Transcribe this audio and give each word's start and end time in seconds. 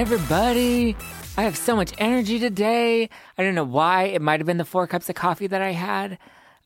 What's 0.00 0.08
going 0.08 0.22
on, 0.22 0.32
everybody? 0.32 0.96
I 1.36 1.42
have 1.42 1.58
so 1.58 1.76
much 1.76 1.92
energy 1.98 2.38
today. 2.38 3.10
I 3.36 3.42
don't 3.42 3.54
know 3.54 3.64
why. 3.64 4.04
It 4.04 4.22
might 4.22 4.40
have 4.40 4.46
been 4.46 4.56
the 4.56 4.64
four 4.64 4.86
cups 4.86 5.10
of 5.10 5.14
coffee 5.14 5.46
that 5.46 5.60
I 5.60 5.72
had. 5.72 6.18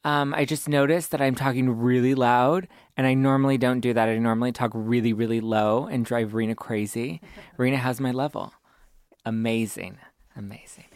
Um, 0.04 0.32
I 0.34 0.44
just 0.44 0.68
noticed 0.68 1.10
that 1.10 1.20
I'm 1.20 1.34
talking 1.34 1.68
really 1.68 2.14
loud, 2.14 2.68
and 2.96 3.08
I 3.08 3.14
normally 3.14 3.58
don't 3.58 3.80
do 3.80 3.92
that. 3.92 4.08
I 4.08 4.18
normally 4.18 4.52
talk 4.52 4.70
really, 4.72 5.12
really 5.12 5.40
low 5.40 5.86
and 5.86 6.04
drive 6.04 6.34
Rena 6.34 6.54
crazy. 6.54 7.20
Rena 7.56 7.76
has 7.76 8.00
my 8.00 8.12
level. 8.12 8.52
Amazing. 9.26 9.98
Amazing. 10.36 10.86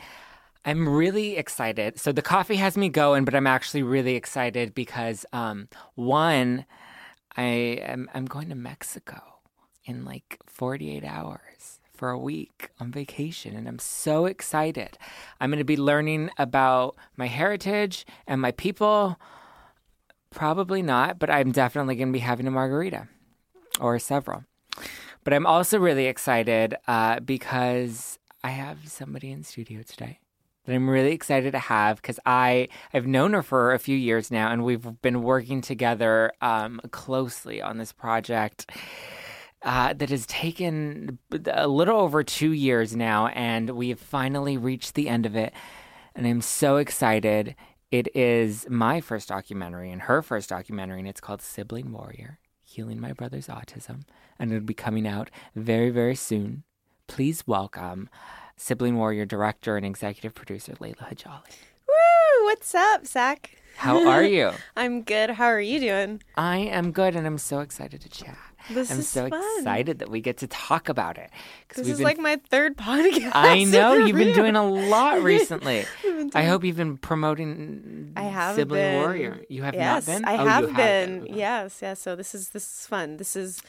I'm 0.65 0.89
really 0.89 1.37
excited. 1.37 1.99
So 1.99 2.13
the 2.13 2.23
coffee 2.23 2.57
has 2.57 2.77
me 2.77 2.89
going, 2.89 3.25
but 3.25 3.35
I'm 3.35 3.49
actually 3.49 3.83
really 3.83 4.15
excited 4.15 4.77
because 4.77 5.27
um, 5.33 5.69
one, 5.97 6.67
I 7.37 7.43
am 7.43 8.09
I'm 8.15 8.27
going 8.27 8.49
to 8.51 8.55
Mexico 8.55 9.21
in 9.85 10.05
like 10.05 10.39
48 10.47 11.05
hours 11.05 11.58
for 11.99 12.11
a 12.11 12.19
week 12.19 12.71
on 12.79 12.93
vacation 12.93 13.57
and 13.57 13.69
I'm 13.69 13.81
so 13.81 14.27
excited. 14.27 14.97
I'm 15.41 15.51
going 15.51 15.59
to 15.59 15.65
be 15.65 15.77
learning 15.77 16.31
about 16.39 16.97
my 17.17 17.27
heritage 17.27 18.07
and 18.27 18.41
my 18.41 18.53
people. 18.53 19.19
Probably 20.31 20.81
not, 20.81 21.19
but 21.19 21.29
I'm 21.29 21.51
definitely 21.51 21.97
going 21.97 22.09
to 22.09 22.13
be 22.13 22.21
having 22.21 22.47
a 22.47 22.53
margarita 22.53 23.09
or 23.81 23.99
several. 23.99 24.45
But 25.25 25.35
I'm 25.35 25.47
also 25.47 25.79
really 25.79 26.07
excited 26.07 26.77
uh, 26.87 27.21
because 27.21 28.19
I 28.45 28.51
have 28.51 28.89
somebody 28.89 29.31
in 29.33 29.43
studio 29.43 29.83
today 29.83 30.21
that 30.65 30.75
I'm 30.75 30.89
really 30.89 31.13
excited 31.13 31.53
to 31.53 31.59
have 31.59 31.97
because 31.97 32.21
I 32.27 32.69
I've 32.93 33.07
known 33.07 33.33
her 33.33 33.43
for 33.43 33.73
a 33.73 33.79
few 33.79 33.97
years 33.97 34.31
now, 34.31 34.51
and 34.51 34.65
we've 34.65 35.01
been 35.01 35.23
working 35.23 35.61
together 35.63 36.33
um, 36.41 36.81
closely 36.91 37.61
on 37.63 37.79
this 37.79 37.93
project. 37.93 38.71
Uh, 39.63 39.93
that 39.93 40.09
has 40.11 40.25
taken 40.27 41.19
a 41.47 41.67
little 41.67 41.99
over 41.99 42.23
two 42.23 42.53
years 42.53 42.95
now, 42.95 43.27
and 43.29 43.71
we 43.71 43.89
have 43.89 43.99
finally 43.99 44.57
reached 44.57 44.95
the 44.95 45.09
end 45.09 45.27
of 45.27 45.35
it. 45.35 45.53
And 46.15 46.27
I'm 46.27 46.41
so 46.41 46.77
excited. 46.77 47.57
It 47.91 48.15
is 48.15 48.67
my 48.69 49.01
first 49.01 49.29
documentary 49.29 49.91
and 49.91 50.03
her 50.03 50.23
first 50.23 50.49
documentary, 50.49 51.01
and 51.01 51.09
it's 51.09 51.21
called 51.21 51.43
Sibling 51.43 51.91
Warrior 51.91 52.39
Healing 52.63 53.01
My 53.01 53.13
Brother's 53.13 53.49
Autism. 53.49 54.03
And 54.39 54.53
it'll 54.53 54.65
be 54.65 54.75
coming 54.75 55.07
out 55.09 55.31
very, 55.57 55.91
very 55.91 56.15
soon. 56.15 56.65
Please 57.07 57.47
welcome 57.47 58.11
Sibling 58.57 58.97
Warrior 58.97 59.25
director 59.25 59.77
and 59.77 59.87
executive 59.87 60.35
producer 60.35 60.75
Layla 60.75 61.09
Hajali. 61.09 61.57
Woo! 61.89 62.45
What's 62.45 62.75
up, 62.75 63.07
Zach? 63.07 63.57
How 63.77 64.07
are 64.09 64.23
you? 64.23 64.51
I'm 64.77 65.03
good. 65.03 65.31
How 65.31 65.47
are 65.47 65.61
you 65.61 65.81
doing? 65.81 66.23
I 66.37 66.59
am 66.59 66.93
good, 66.93 67.17
and 67.17 67.27
I'm 67.27 67.39
so 67.39 67.61
excited 67.61 68.01
to 68.03 68.09
chat. 68.09 68.37
This 68.71 68.91
I'm 68.91 69.03
so 69.03 69.29
fun. 69.29 69.43
excited 69.59 70.01
that 70.01 70.11
we 70.11 70.21
get 70.21 70.39
to 70.39 70.47
talk 70.47 70.89
about 70.89 71.17
it. 71.19 71.31
This 71.75 71.89
is 71.89 71.99
been- 71.99 72.05
like 72.05 72.19
my 72.19 72.41
third 72.51 72.77
podcast. 72.77 73.31
I 73.35 73.65
know 73.65 73.95
you've 73.95 74.17
been 74.17 74.35
doing 74.35 74.57
a 74.57 74.69
lot 74.69 75.23
recently. 75.23 75.87
been 76.03 76.31
I 76.35 76.45
hope 76.45 76.65
you've 76.65 76.77
been 76.77 76.97
promoting 76.99 78.13
I 78.17 78.23
have 78.25 78.57
Sibling 78.57 78.81
been. 78.81 79.01
Warrior. 79.01 79.41
You 79.49 79.63
have 79.63 79.75
yes, 79.75 80.07
not 80.07 80.15
been. 80.17 80.25
I 80.29 80.35
Oh, 80.43 80.47
have 80.47 80.77
been. 80.77 81.25
been. 81.25 81.35
Yes, 81.37 81.79
yes. 81.83 82.01
So 82.01 82.17
this 82.17 82.35
is 82.35 82.51
this 82.51 82.65
is 82.81 82.87
fun. 82.87 83.17
This 83.17 83.37
is 83.37 83.63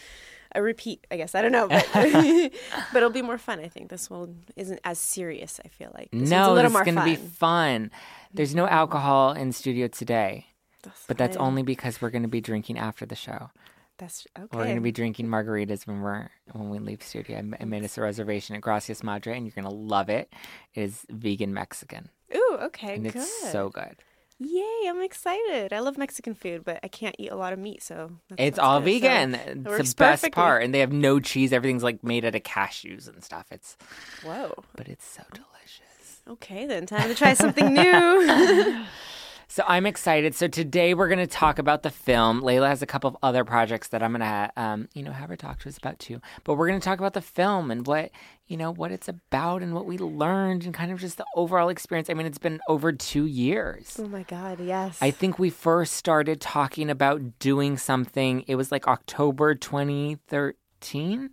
a 0.55 0.61
repeat, 0.61 1.05
I 1.11 1.17
guess. 1.17 1.36
I 1.36 1.42
don't 1.43 1.52
know, 1.52 1.67
but 1.67 1.88
but 1.93 2.98
it'll 2.98 3.09
be 3.11 3.21
more 3.21 3.38
fun. 3.38 3.59
I 3.59 3.67
think 3.67 3.89
this 3.89 4.09
one 4.09 4.43
isn't 4.55 4.80
as 4.83 4.98
serious. 4.99 5.59
I 5.64 5.67
feel 5.67 5.92
like 5.93 6.09
This 6.11 6.30
No, 6.30 6.55
more 6.70 6.83
going 6.83 6.95
to 6.95 7.04
be 7.04 7.15
fun. 7.15 7.92
There's 8.33 8.55
no 8.55 8.67
alcohol 8.67 9.32
in 9.33 9.52
studio 9.52 9.88
today, 9.88 10.48
That's 10.83 11.05
but 11.08 11.17
that's 11.17 11.38
only 11.38 11.61
because 11.64 12.02
we're 12.02 12.09
going 12.09 12.23
to 12.23 12.27
be 12.30 12.42
drinking 12.42 12.77
after 12.80 13.05
the 13.05 13.15
show. 13.15 13.52
That's 13.99 14.26
okay. 14.37 14.48
We're 14.58 14.64
going 14.64 14.76
to 14.76 14.82
be 14.82 14.92
drinking 14.92 15.27
margaritas 15.27 15.86
when 15.86 16.02
we're 16.02 16.30
when 16.54 16.70
we 16.70 16.80
leave 16.80 17.04
studio. 17.04 17.37
I, 17.37 17.61
I 17.61 17.65
made 17.65 17.83
us 17.83 17.98
a 17.98 18.02
reservation 18.02 18.55
at 18.55 18.61
Gracias 18.61 19.04
Madre, 19.04 19.36
and 19.37 19.45
you're 19.45 19.54
going 19.54 19.70
to 19.70 19.76
love 19.76 20.10
it. 20.10 20.33
It 20.73 20.82
is 20.82 21.05
vegan 21.11 21.54
Mexican, 21.54 22.09
Ooh, 22.36 22.58
okay, 22.64 22.95
and 22.95 23.04
good. 23.04 23.15
it's 23.17 23.52
so 23.52 23.70
good. 23.70 23.95
Yay! 24.42 24.88
I'm 24.88 25.02
excited. 25.02 25.73
I 25.73 25.80
love 25.80 25.98
Mexican 25.98 26.33
food, 26.33 26.64
but 26.64 26.80
I 26.82 26.88
can't 26.88 27.14
eat 27.20 27.30
a 27.30 27.36
lot 27.36 27.52
of 27.52 27.59
meat, 27.59 27.83
so 27.83 28.11
that's, 28.30 28.42
It's 28.42 28.58
all 28.59 28.80
good. 28.80 29.02
Vegan. 29.02 29.36
it 29.36 29.58
it's 29.58 29.58
the 29.58 29.73
best 29.73 29.98
perfectly. 29.98 30.30
part, 30.32 30.64
and 30.64 30.73
they 30.73 30.80
have 30.80 30.93
no 30.93 31.20
cheese. 31.20 31.52
Everything's 31.52 31.83
like 31.83 32.04
made 32.05 32.23
out 32.23 32.36
of 32.36 32.43
cashews 32.43 33.09
and 33.09 33.21
stuff. 33.21 33.48
It's 33.52 33.76
Whoa. 34.23 34.64
but 34.77 34.88
it's 34.88 35.05
so 35.05 35.23
delicious. 35.33 36.21
Okay, 36.26 36.65
then 36.65 36.86
time 36.86 37.09
to 37.09 37.15
try 37.15 37.33
something 37.33 37.73
new. 37.73 37.83
So 39.52 39.64
I'm 39.67 39.87
excited. 39.87 40.36
So 40.36 40.48
today 40.48 40.93
we're 40.93 41.08
going 41.08 41.17
to 41.17 41.26
talk 41.26 41.58
about 41.58 41.82
the 41.82 41.89
film. 41.89 42.43
Layla 42.43 42.67
has 42.67 42.83
a 42.83 42.86
couple 42.86 43.08
of 43.08 43.17
other 43.23 43.43
projects 43.43 43.87
that 43.87 44.04
I'm 44.04 44.11
going 44.11 44.21
to, 44.21 44.52
um, 44.55 44.87
you 44.93 45.02
know, 45.02 45.11
have 45.11 45.30
her 45.30 45.36
talk 45.36 45.58
to 45.61 45.70
us 45.70 45.77
about 45.80 45.98
too. 45.98 46.21
But 46.43 46.54
we're 46.54 46.67
going 46.67 46.80
to 46.80 46.86
talk 46.86 46.99
about 46.99 47.14
the 47.14 47.21
film 47.21 47.71
and 47.71 47.88
what, 47.88 48.11
you 48.45 48.58
know, 48.58 48.71
what 48.71 48.92
it's 48.92 49.08
about 49.08 49.64
and 49.64 49.73
what 49.73 49.88
we 49.88 49.98
learned 49.98 50.65
and 50.65 50.73
kind 50.73 50.92
of 50.92 50.99
just 50.99 51.17
the 51.17 51.26
overall 51.36 51.70
experience. 51.70 52.11
I 52.11 52.14
mean, 52.14 52.27
it's 52.27 52.38
been 52.38 52.59
over 52.70 52.92
two 52.92 53.26
years. 53.26 53.98
oh 53.99 54.08
my 54.08 54.21
god, 54.21 54.59
yes. 54.59 54.99
I 55.02 55.09
think 55.09 55.39
we 55.39 55.49
first 55.49 55.93
started 55.93 56.39
talking 56.39 56.92
about 56.92 57.39
doing 57.39 57.76
something. 57.80 58.43
It 58.45 58.54
was 58.54 58.71
like 58.71 58.88
October 58.88 59.55
2013. 59.55 61.32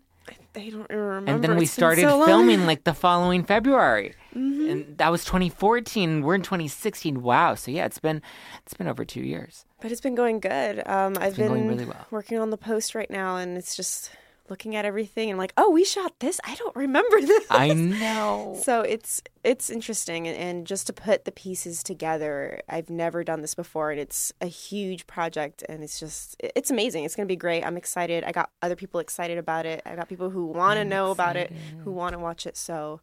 I 0.57 0.71
don't 0.71 0.91
remember. 0.91 1.31
and 1.31 1.45
then 1.45 1.57
we 1.57 1.67
started 1.67 2.03
so. 2.03 2.17
Mm-hmm. 2.17 2.27
filming 2.27 2.67
like 2.67 2.85
the 2.85 2.95
following 2.95 3.45
February, 3.53 4.15
and 4.33 4.97
that 4.99 5.11
was 5.11 5.25
2014. 5.25 6.23
We're 6.23 6.35
in 6.35 6.43
2016. 6.43 7.23
Wow! 7.23 7.55
So 7.55 7.71
yeah, 7.71 7.85
it's 7.85 7.99
been 7.99 8.23
it's 8.65 8.75
been 8.75 8.89
over 8.89 9.05
two 9.05 9.21
years. 9.21 9.65
But 9.81 9.93
it's 9.93 10.01
been 10.01 10.15
going 10.15 10.41
good. 10.41 10.83
Um, 10.87 11.17
I've 11.21 11.37
been 11.37 11.49
been, 11.49 11.49
going 11.49 11.69
really 11.69 11.85
well. 11.85 12.07
working 12.11 12.39
on 12.39 12.51
the 12.51 12.57
post 12.57 12.95
right 12.95 13.11
now, 13.11 13.37
and 13.37 13.59
it's 13.59 13.77
just 13.77 14.11
looking 14.51 14.77
at 14.77 14.85
everything 14.85 15.31
and 15.31 15.39
like, 15.39 15.53
oh, 15.57 15.71
we 15.71 15.85
shot 15.85 16.19
this. 16.21 16.41
I 16.45 16.55
don't 16.55 16.75
remember 16.77 17.21
this. 17.21 17.47
I 17.51 17.73
know. 17.73 18.59
So 18.63 18.81
it's 18.83 19.23
it's 19.45 19.71
interesting, 19.71 20.27
and, 20.27 20.37
and 20.37 20.67
just 20.67 20.87
to 20.89 20.93
put 20.93 21.25
the 21.25 21.33
pieces 21.33 21.83
together, 21.83 22.61
I've 22.69 22.91
never 22.91 23.23
done 23.25 23.43
this 23.43 23.55
before, 23.55 23.91
and 23.91 24.01
it's 24.01 24.33
a 24.41 24.47
huge 24.47 25.07
project, 25.07 25.63
and 25.69 25.83
it's 25.83 26.01
just 26.01 26.37
it's 26.41 26.71
amazing. 26.71 27.05
It's 27.05 27.15
gonna 27.15 27.27
be 27.27 27.37
great. 27.37 27.65
I'm 27.65 27.77
excited. 27.77 28.25
I 28.25 28.33
got 28.33 28.51
other 28.63 28.77
people 28.77 29.01
excited 29.01 29.39
about 29.39 29.67
it. 29.67 29.83
I 29.87 29.95
got 29.97 30.09
people 30.09 30.31
who 30.31 30.47
want 30.47 30.79
to 30.79 30.85
know 30.85 31.11
about 31.11 31.37
it, 31.37 31.53
who 31.85 31.93
want 31.93 32.13
to 32.15 32.19
watch 32.19 32.47
it. 32.47 32.57
So 32.57 33.01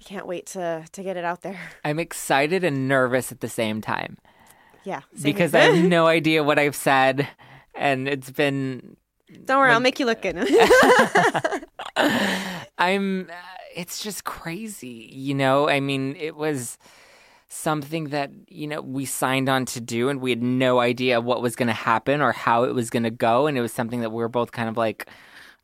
I 0.00 0.04
can't 0.04 0.26
wait 0.26 0.46
to 0.46 0.84
to 0.90 1.02
get 1.02 1.16
it 1.16 1.24
out 1.24 1.42
there. 1.42 1.58
I'm 1.84 1.98
excited 1.98 2.64
and 2.64 2.88
nervous 2.88 3.32
at 3.32 3.40
the 3.40 3.48
same 3.48 3.80
time 3.80 4.18
Yeah, 4.84 5.02
same 5.14 5.22
because. 5.22 5.54
I 5.54 5.60
have 5.60 5.84
no 5.88 6.06
idea 6.06 6.42
what 6.44 6.58
I've 6.58 6.76
said, 6.76 7.28
and 7.74 8.08
it's 8.08 8.30
been 8.30 8.96
don't 9.44 9.58
worry, 9.58 9.70
I'll 9.70 9.80
make 9.80 9.98
you 9.98 10.06
look 10.06 10.22
good. 10.22 10.36
I'm 12.78 13.28
uh, 13.30 13.34
it's 13.74 14.02
just 14.02 14.24
crazy, 14.24 15.10
you 15.12 15.34
know? 15.34 15.68
I 15.68 15.80
mean, 15.80 16.16
it 16.16 16.36
was 16.36 16.78
something 17.48 18.08
that, 18.08 18.30
you 18.48 18.66
know, 18.66 18.80
we 18.80 19.04
signed 19.04 19.48
on 19.48 19.66
to 19.66 19.80
do 19.80 20.08
and 20.08 20.20
we 20.20 20.30
had 20.30 20.42
no 20.42 20.80
idea 20.80 21.20
what 21.20 21.42
was 21.42 21.54
going 21.56 21.68
to 21.68 21.74
happen 21.74 22.20
or 22.20 22.32
how 22.32 22.64
it 22.64 22.74
was 22.74 22.90
going 22.90 23.02
to 23.02 23.10
go 23.10 23.46
and 23.46 23.58
it 23.58 23.60
was 23.60 23.72
something 23.72 24.00
that 24.00 24.10
we 24.10 24.16
were 24.16 24.28
both 24.28 24.52
kind 24.52 24.68
of 24.68 24.76
like, 24.76 25.08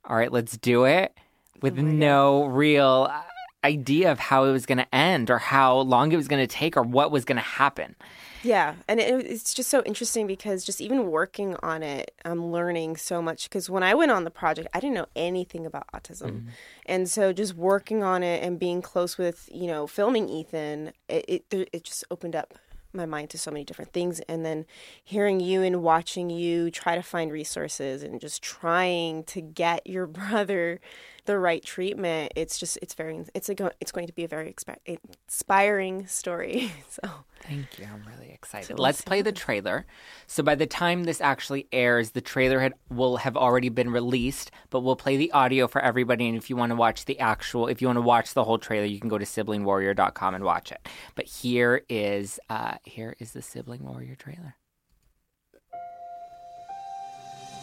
all 0.05 0.17
right, 0.17 0.33
let's 0.33 0.57
do 0.57 0.85
it 0.85 1.17
with 1.63 1.79
no 1.79 2.45
real 2.45 3.09
uh, 3.11 3.23
idea 3.65 4.13
of 4.13 4.19
how 4.19 4.45
it 4.45 4.53
was 4.53 4.67
going 4.67 4.79
to 4.79 4.95
end 4.95 5.31
or 5.31 5.39
how 5.39 5.79
long 5.79 6.13
it 6.13 6.17
was 6.17 6.29
going 6.29 6.47
to 6.47 6.53
take 6.53 6.77
or 6.77 6.83
what 6.83 7.11
was 7.11 7.25
going 7.25 7.37
to 7.37 7.43
happen. 7.43 7.97
Yeah, 8.43 8.75
and 8.87 9.01
it, 9.01 9.27
it's 9.27 9.55
just 9.55 9.69
so 9.69 9.83
interesting 9.83 10.27
because 10.27 10.65
just 10.65 10.81
even 10.81 11.11
working 11.11 11.57
on 11.63 11.83
it, 11.83 12.15
I'm 12.25 12.51
learning 12.53 12.97
so 12.97 13.21
much. 13.21 13.49
Because 13.49 13.69
when 13.69 13.83
I 13.83 13.95
went 13.95 14.11
on 14.11 14.25
the 14.25 14.31
project, 14.31 14.69
I 14.75 14.81
didn't 14.81 14.95
know 14.95 15.09
anything 15.17 15.67
about 15.67 15.87
autism, 15.93 16.31
mm-hmm. 16.31 16.49
and 16.87 17.09
so 17.09 17.33
just 17.33 17.55
working 17.55 18.03
on 18.03 18.23
it 18.23 18.43
and 18.43 18.59
being 18.59 18.83
close 18.83 19.19
with 19.19 19.49
you 19.53 19.67
know 19.67 19.87
filming 19.87 20.29
Ethan, 20.29 20.93
it 21.09 21.45
it, 21.51 21.69
it 21.73 21.85
just 21.85 22.05
opened 22.11 22.37
up 22.37 22.55
my 22.93 23.07
mind 23.07 23.31
to 23.31 23.39
so 23.39 23.51
many 23.51 23.65
different 23.65 23.93
things. 23.93 24.21
And 24.21 24.45
then 24.45 24.67
hearing 25.03 25.41
you 25.41 25.63
and 25.63 25.83
watching 25.83 26.31
you 26.31 26.71
try 26.71 26.95
to 26.95 27.03
find 27.03 27.31
resources 27.31 28.03
and 28.03 28.21
just 28.21 28.43
trying 28.43 29.25
to 29.25 29.41
get 29.41 29.87
your 29.87 30.07
brother 30.19 30.81
the 31.29 31.39
right 31.39 31.63
treatment, 31.63 32.33
it's 32.35 32.59
just 32.59 32.79
it's 32.81 32.95
very 32.95 33.23
it's 33.35 33.51
a 33.51 33.71
it's 33.81 33.93
going 33.93 34.07
to 34.07 34.15
be 34.15 34.25
a 34.25 34.29
very 34.29 34.53
expi- 34.53 34.99
inspiring 35.27 36.07
story. 36.07 36.73
So. 36.91 37.09
Thank 37.43 37.79
you. 37.79 37.85
I'm 37.85 38.03
really 38.17 38.33
excited. 38.33 38.67
So 38.67 38.75
Let's 38.83 39.03
play 39.03 39.23
the 39.23 39.31
trailer. 39.31 39.87
So 40.27 40.43
by 40.43 40.57
the 40.57 40.67
time 40.67 41.05
this 41.05 41.21
actually 41.21 41.69
airs, 41.71 42.11
the 42.11 42.21
trailer 42.21 42.59
had, 42.59 42.75
will 42.91 43.19
have 43.19 43.37
already 43.37 43.69
been 43.69 43.91
released, 43.91 44.51
but 44.71 44.81
we'll 44.81 44.97
play 44.97 45.17
the 45.17 45.31
audio 45.31 45.69
for 45.69 45.81
everybody. 45.81 46.27
And 46.29 46.37
if 46.37 46.51
you 46.51 46.57
want 46.57 46.71
to 46.71 46.77
watch 46.77 47.05
the 47.05 47.21
actual, 47.21 47.69
if 47.69 47.81
you 47.81 47.87
want 47.87 47.99
to 47.99 48.03
watch 48.03 48.35
the 48.35 48.43
whole 48.43 48.59
trailer, 48.59 48.87
you 48.87 48.99
can 48.99 49.09
go 49.09 49.19
to 49.19 49.25
siblingwarrior.com 49.25 50.35
and 50.35 50.43
watch 50.43 50.73
it. 50.73 50.89
But 51.15 51.27
here 51.27 51.83
is 51.89 52.41
uh, 52.51 52.79
here 52.85 53.15
is 53.21 53.33
the 53.33 53.43
Sibling 53.43 53.85
Warrior 53.85 54.17
trailer. 54.17 54.57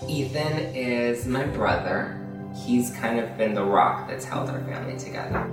Ethan 0.07 0.75
is 0.75 1.25
my 1.25 1.43
brother. 1.45 2.24
He's 2.55 2.91
kind 2.91 3.19
of 3.19 3.37
been 3.37 3.53
the 3.53 3.63
rock 3.63 4.07
that's 4.07 4.25
held 4.25 4.49
our 4.49 4.61
family 4.63 4.97
together. 4.97 5.49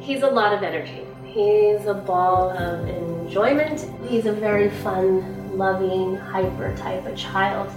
He's 0.00 0.22
a 0.22 0.30
lot 0.30 0.52
of 0.54 0.62
energy. 0.62 1.06
He's 1.24 1.86
a 1.86 1.94
ball 1.94 2.50
of 2.50 2.88
enjoyment. 2.88 3.86
He's 4.08 4.26
a 4.26 4.32
very 4.32 4.70
fun, 4.70 5.56
loving, 5.56 6.16
hyper 6.16 6.74
type 6.76 7.06
of 7.06 7.16
child. 7.16 7.70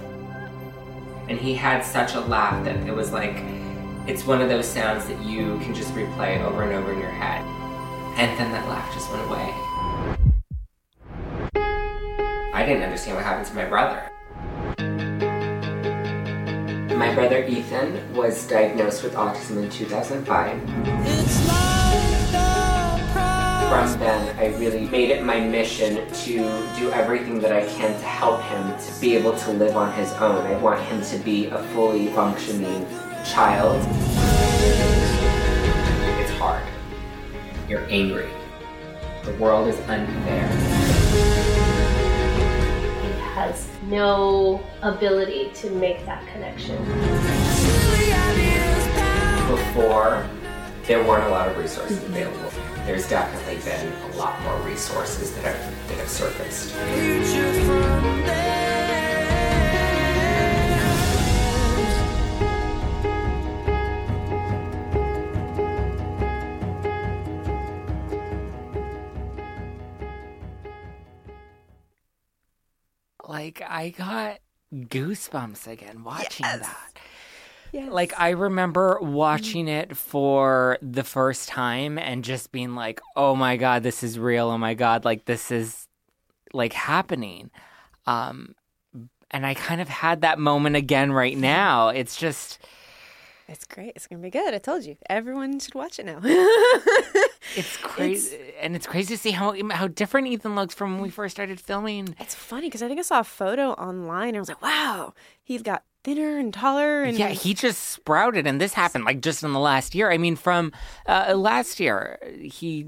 and 1.28 1.38
he 1.38 1.54
had 1.54 1.82
such 1.84 2.14
a 2.14 2.20
laugh 2.20 2.64
that 2.64 2.76
it 2.86 2.94
was 2.94 3.10
like 3.12 3.36
It's 4.06 4.26
one 4.26 4.42
of 4.42 4.48
those 4.50 4.66
sounds 4.68 5.06
that 5.06 5.22
you 5.22 5.58
can 5.60 5.74
just 5.74 5.94
replay 5.94 6.38
over 6.44 6.62
and 6.62 6.72
over 6.74 6.92
in 6.92 6.98
your 6.98 7.08
head. 7.08 7.42
And 8.18 8.38
then 8.38 8.52
that 8.52 8.68
laugh 8.68 8.92
just 8.92 9.10
went 9.10 9.24
away. 9.28 9.54
I 12.52 12.64
didn't 12.66 12.82
understand 12.82 13.16
what 13.16 13.24
happened 13.24 13.46
to 13.46 13.54
my 13.54 13.64
brother. 13.64 14.10
My 16.96 17.12
brother 17.12 17.44
Ethan 17.44 18.14
was 18.14 18.46
diagnosed 18.46 19.02
with 19.02 19.14
autism 19.14 19.64
in 19.64 19.68
2005. 19.68 20.60
From 23.68 23.98
then, 23.98 24.38
I 24.38 24.56
really 24.58 24.86
made 24.86 25.10
it 25.10 25.24
my 25.24 25.40
mission 25.40 26.08
to 26.12 26.36
do 26.78 26.92
everything 26.92 27.40
that 27.40 27.52
I 27.52 27.66
can 27.66 27.98
to 27.98 28.06
help 28.06 28.40
him 28.42 28.78
to 28.78 29.00
be 29.00 29.16
able 29.16 29.36
to 29.38 29.52
live 29.52 29.76
on 29.76 29.92
his 29.94 30.12
own. 30.12 30.46
I 30.46 30.56
want 30.58 30.80
him 30.82 31.02
to 31.02 31.18
be 31.24 31.46
a 31.46 31.58
fully 31.74 32.06
functioning 32.12 32.86
child. 33.24 33.84
It's 36.20 36.30
hard. 36.38 36.62
You're 37.68 37.86
angry. 37.90 38.30
The 39.24 39.32
world 39.34 39.66
is 39.66 39.80
unfair. 39.88 41.53
He 43.34 43.40
has 43.40 43.66
no 43.88 44.64
ability 44.82 45.50
to 45.54 45.70
make 45.70 46.06
that 46.06 46.24
connection. 46.28 46.78
Before, 49.48 50.24
there 50.84 51.02
weren't 51.02 51.24
a 51.24 51.30
lot 51.30 51.48
of 51.48 51.58
resources 51.58 52.00
available. 52.04 52.52
There's 52.86 53.08
definitely 53.08 53.56
been 53.64 53.92
a 54.12 54.16
lot 54.16 54.40
more 54.42 54.56
resources 54.58 55.34
that 55.34 55.46
have, 55.46 55.88
that 55.88 55.98
have 55.98 56.08
surfaced. 56.08 56.74
Like, 73.60 73.70
I 73.70 73.90
got 73.90 74.38
goosebumps 74.74 75.66
again 75.68 76.02
watching 76.02 76.46
Yes. 76.46 76.60
that. 76.60 76.98
Yes. 77.72 77.90
Like 77.92 78.12
I 78.18 78.30
remember 78.30 78.98
watching 79.00 79.66
it 79.68 79.96
for 79.96 80.78
the 80.80 81.02
first 81.02 81.48
time 81.48 81.98
and 81.98 82.22
just 82.24 82.52
being 82.52 82.74
like, 82.76 83.00
"Oh 83.16 83.34
my 83.34 83.56
god, 83.56 83.82
this 83.82 84.02
is 84.04 84.16
real. 84.18 84.48
Oh 84.48 84.58
my 84.58 84.74
god, 84.74 85.04
like 85.04 85.24
this 85.24 85.50
is 85.50 85.88
like 86.52 86.72
happening." 86.72 87.50
Um 88.06 88.54
and 89.30 89.44
I 89.44 89.54
kind 89.54 89.80
of 89.80 89.88
had 89.88 90.20
that 90.20 90.38
moment 90.38 90.76
again 90.76 91.10
right 91.10 91.36
now. 91.36 91.88
It's 91.88 92.16
just 92.16 92.58
it's 93.48 93.64
great. 93.66 93.92
It's 93.96 94.06
gonna 94.06 94.22
be 94.22 94.30
good. 94.30 94.54
I 94.54 94.58
told 94.58 94.84
you. 94.84 94.96
Everyone 95.08 95.58
should 95.58 95.74
watch 95.74 95.98
it 95.98 96.06
now. 96.06 96.20
it's 97.56 97.76
crazy 97.78 98.38
and 98.60 98.74
it's 98.74 98.86
crazy 98.86 99.14
to 99.16 99.20
see 99.20 99.32
how 99.32 99.54
how 99.70 99.88
different 99.88 100.28
Ethan 100.28 100.54
looks 100.54 100.74
from 100.74 100.94
when 100.94 101.02
we 101.02 101.10
first 101.10 101.36
started 101.36 101.60
filming. 101.60 102.14
It's 102.18 102.34
funny 102.34 102.68
because 102.68 102.82
I 102.82 102.88
think 102.88 102.98
I 102.98 103.02
saw 103.02 103.20
a 103.20 103.24
photo 103.24 103.72
online 103.72 104.28
and 104.28 104.36
I 104.38 104.40
was 104.40 104.48
like, 104.48 104.62
wow, 104.62 105.14
he's 105.42 105.62
got 105.62 105.84
thinner 106.04 106.38
and 106.38 106.52
taller 106.52 107.02
and 107.02 107.18
Yeah, 107.18 107.28
he 107.28 107.54
just 107.54 107.82
sprouted, 107.82 108.46
and 108.46 108.60
this 108.60 108.74
happened 108.74 109.04
like 109.04 109.20
just 109.20 109.42
in 109.42 109.52
the 109.52 109.58
last 109.60 109.94
year. 109.94 110.10
I 110.10 110.18
mean, 110.18 110.36
from 110.36 110.72
uh, 111.06 111.34
last 111.36 111.80
year, 111.80 112.18
he 112.42 112.86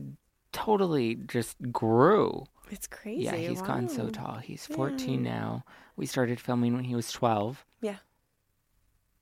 totally 0.52 1.16
just 1.26 1.56
grew. 1.72 2.44
it's 2.70 2.86
crazy. 2.86 3.24
Yeah, 3.24 3.34
he's 3.36 3.62
gone 3.62 3.88
so 3.88 4.08
tall. 4.10 4.36
He's 4.36 4.66
14 4.66 5.22
now. 5.22 5.64
We 5.96 6.06
started 6.06 6.40
filming 6.40 6.74
when 6.74 6.84
he 6.84 6.94
was 6.94 7.10
12. 7.10 7.64
Yeah. 7.80 7.96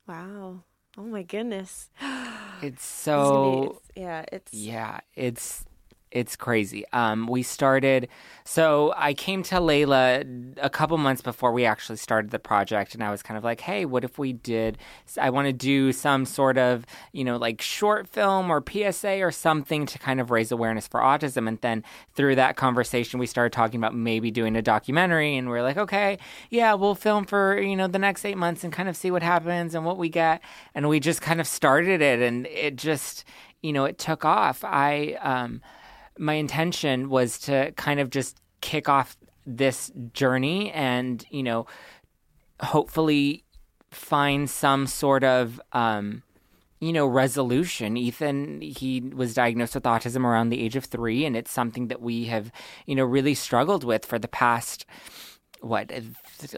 Wow. 0.07 0.63
Oh 0.97 1.03
my 1.03 1.23
goodness. 1.23 1.89
It's 2.61 2.81
This 2.81 2.83
is 2.83 2.95
be- 2.95 3.03
so 3.03 3.63
it's- 3.63 3.91
yeah, 3.97 4.25
it's 4.31 4.53
yeah, 4.53 4.99
it's 5.15 5.65
it's 6.15 6.37
crazy. 6.37 6.85
Um, 6.93 7.27
we 7.27 7.43
started. 7.43 8.07
So 8.45 8.93
I 8.95 9.13
came 9.13 9.43
to 9.43 9.55
Layla 9.55 10.53
a 10.61 10.69
couple 10.69 10.97
months 10.97 11.21
before 11.21 11.51
we 11.51 11.65
actually 11.65 11.97
started 11.97 12.31
the 12.31 12.39
project, 12.39 12.93
and 12.93 13.03
I 13.03 13.11
was 13.11 13.21
kind 13.21 13.37
of 13.37 13.43
like, 13.43 13.59
"Hey, 13.59 13.83
what 13.83 14.05
if 14.05 14.17
we 14.17 14.31
did? 14.31 14.77
I 15.19 15.29
want 15.29 15.47
to 15.47 15.53
do 15.53 15.91
some 15.91 16.25
sort 16.25 16.57
of, 16.57 16.85
you 17.11 17.25
know, 17.25 17.35
like 17.35 17.61
short 17.61 18.07
film 18.07 18.49
or 18.49 18.63
PSA 18.65 19.21
or 19.21 19.31
something 19.31 19.85
to 19.87 19.99
kind 19.99 20.21
of 20.21 20.31
raise 20.31 20.53
awareness 20.53 20.87
for 20.87 21.01
autism." 21.01 21.49
And 21.49 21.59
then 21.59 21.83
through 22.13 22.35
that 22.35 22.55
conversation, 22.55 23.19
we 23.19 23.27
started 23.27 23.51
talking 23.51 23.77
about 23.77 23.93
maybe 23.93 24.31
doing 24.31 24.55
a 24.55 24.61
documentary, 24.61 25.35
and 25.35 25.49
we 25.49 25.57
are 25.57 25.63
like, 25.63 25.77
"Okay, 25.77 26.17
yeah, 26.49 26.73
we'll 26.75 26.95
film 26.95 27.25
for 27.25 27.59
you 27.59 27.75
know 27.75 27.87
the 27.87 27.99
next 27.99 28.23
eight 28.23 28.37
months 28.37 28.63
and 28.63 28.71
kind 28.71 28.87
of 28.87 28.95
see 28.95 29.11
what 29.11 29.21
happens 29.21 29.75
and 29.75 29.83
what 29.83 29.97
we 29.97 30.07
get." 30.07 30.41
And 30.73 30.87
we 30.87 31.01
just 31.01 31.21
kind 31.21 31.41
of 31.41 31.47
started 31.47 32.01
it, 32.01 32.21
and 32.21 32.47
it 32.47 32.77
just, 32.77 33.25
you 33.61 33.73
know, 33.73 33.83
it 33.83 33.97
took 33.97 34.23
off. 34.23 34.63
I 34.63 35.17
um 35.21 35.61
my 36.17 36.33
intention 36.33 37.09
was 37.09 37.37
to 37.39 37.71
kind 37.73 37.99
of 37.99 38.09
just 38.09 38.39
kick 38.61 38.89
off 38.89 39.17
this 39.45 39.91
journey 40.13 40.71
and 40.71 41.25
you 41.29 41.43
know 41.43 41.67
hopefully 42.61 43.43
find 43.91 44.49
some 44.49 44.87
sort 44.87 45.23
of 45.23 45.61
um 45.73 46.23
you 46.79 46.91
know 46.91 47.05
resolution. 47.07 47.95
Ethan 47.97 48.61
he 48.61 49.01
was 49.01 49.33
diagnosed 49.33 49.75
with 49.75 49.83
autism 49.83 50.25
around 50.25 50.49
the 50.49 50.61
age 50.61 50.75
of 50.75 50.85
3 50.85 51.25
and 51.25 51.35
it's 51.35 51.51
something 51.51 51.87
that 51.87 52.01
we 52.01 52.25
have 52.25 52.51
you 52.85 52.95
know 52.95 53.05
really 53.05 53.35
struggled 53.35 53.83
with 53.83 54.05
for 54.05 54.19
the 54.19 54.27
past 54.27 54.85
what 55.61 55.91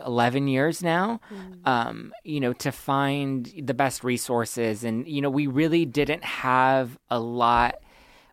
11 0.06 0.48
years 0.48 0.82
now? 0.82 1.20
Um 1.66 2.14
you 2.24 2.40
know 2.40 2.54
to 2.54 2.72
find 2.72 3.52
the 3.62 3.74
best 3.74 4.04
resources. 4.04 4.84
And 4.84 5.08
you 5.08 5.22
know 5.22 5.30
we 5.30 5.48
really 5.48 5.86
didn't 5.86 6.24
have 6.24 6.98
a 7.10 7.20
lot 7.20 7.76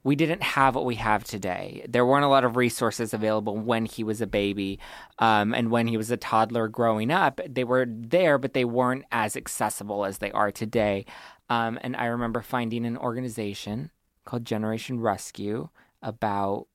we 0.05 0.15
didn't 0.15 0.43
have 0.43 0.75
what 0.75 0.85
we 0.85 0.97
have 0.97 1.25
today. 1.25 1.85
There 1.89 2.05
weren't 2.05 2.27
a 2.27 2.29
lot 2.29 2.45
of 2.45 2.57
resources 2.57 3.15
available 3.15 3.57
when 3.57 3.87
he 3.87 4.05
was 4.05 4.21
a 4.21 4.27
baby 4.27 4.79
um, 5.19 5.55
and 5.55 5.71
when 5.71 5.87
he 5.87 5.97
was 5.97 6.11
a 6.11 6.19
toddler 6.19 6.69
growing 6.69 7.11
up. 7.11 7.41
They 7.49 7.65
were 7.65 7.87
there, 7.89 8.37
but 8.37 8.53
they 8.53 8.67
weren't 8.67 9.07
as 9.11 9.35
accessible 9.35 10.05
as 10.05 10.19
they 10.19 10.31
are 10.33 10.53
today. 10.53 11.07
Um, 11.49 11.79
and 11.81 11.97
I 11.97 12.07
remember 12.07 12.43
finding 12.43 12.85
an 12.85 12.99
organization 12.99 13.91
called 14.27 14.45
Generation 14.45 15.01
Rescue 15.01 15.71
about 16.03 16.67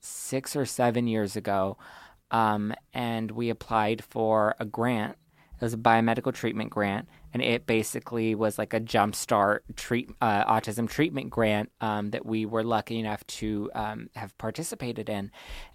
six 0.00 0.54
or 0.54 0.64
seven 0.64 1.08
years 1.08 1.34
ago. 1.34 1.76
Um, 2.30 2.72
and 2.92 3.32
we 3.32 3.50
applied 3.50 4.04
for 4.04 4.54
a 4.60 4.64
grant. 4.64 5.16
Was 5.64 5.72
a 5.72 5.78
biomedical 5.78 6.34
treatment 6.34 6.68
grant, 6.68 7.08
and 7.32 7.42
it 7.42 7.64
basically 7.64 8.34
was 8.34 8.58
like 8.58 8.74
a 8.74 8.80
jumpstart 8.80 9.60
treat 9.76 10.10
uh, 10.20 10.44
autism 10.44 10.86
treatment 10.86 11.30
grant 11.30 11.72
um, 11.80 12.10
that 12.10 12.26
we 12.26 12.44
were 12.44 12.62
lucky 12.62 12.98
enough 12.98 13.26
to 13.28 13.70
um, 13.74 14.10
have 14.14 14.36
participated 14.36 15.08
in. 15.08 15.30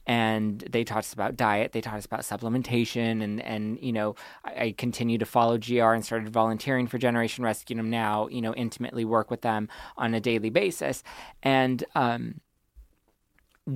And 0.06 0.60
they 0.70 0.84
taught 0.84 1.00
us 1.00 1.12
about 1.12 1.36
diet, 1.36 1.72
they 1.72 1.82
taught 1.82 1.96
us 1.96 2.06
about 2.06 2.20
supplementation, 2.20 3.24
and 3.24 3.42
and 3.42 3.80
you 3.82 3.92
know 3.92 4.14
I, 4.46 4.66
I 4.66 4.76
continued 4.78 5.22
to 5.22 5.26
follow 5.26 5.58
GR 5.58 5.82
and 5.82 6.06
started 6.06 6.30
volunteering 6.30 6.86
for 6.86 7.00
Generation 7.00 7.44
Rescue. 7.44 7.74
And 7.74 7.80
I'm 7.80 7.90
now 7.90 8.28
you 8.28 8.44
know 8.44 8.54
intimately 8.54 9.06
work 9.06 9.32
with 9.32 9.42
them 9.42 9.70
on 9.98 10.14
a 10.14 10.20
daily 10.20 10.52
basis, 10.52 11.02
and 11.42 11.84
um, 11.96 12.42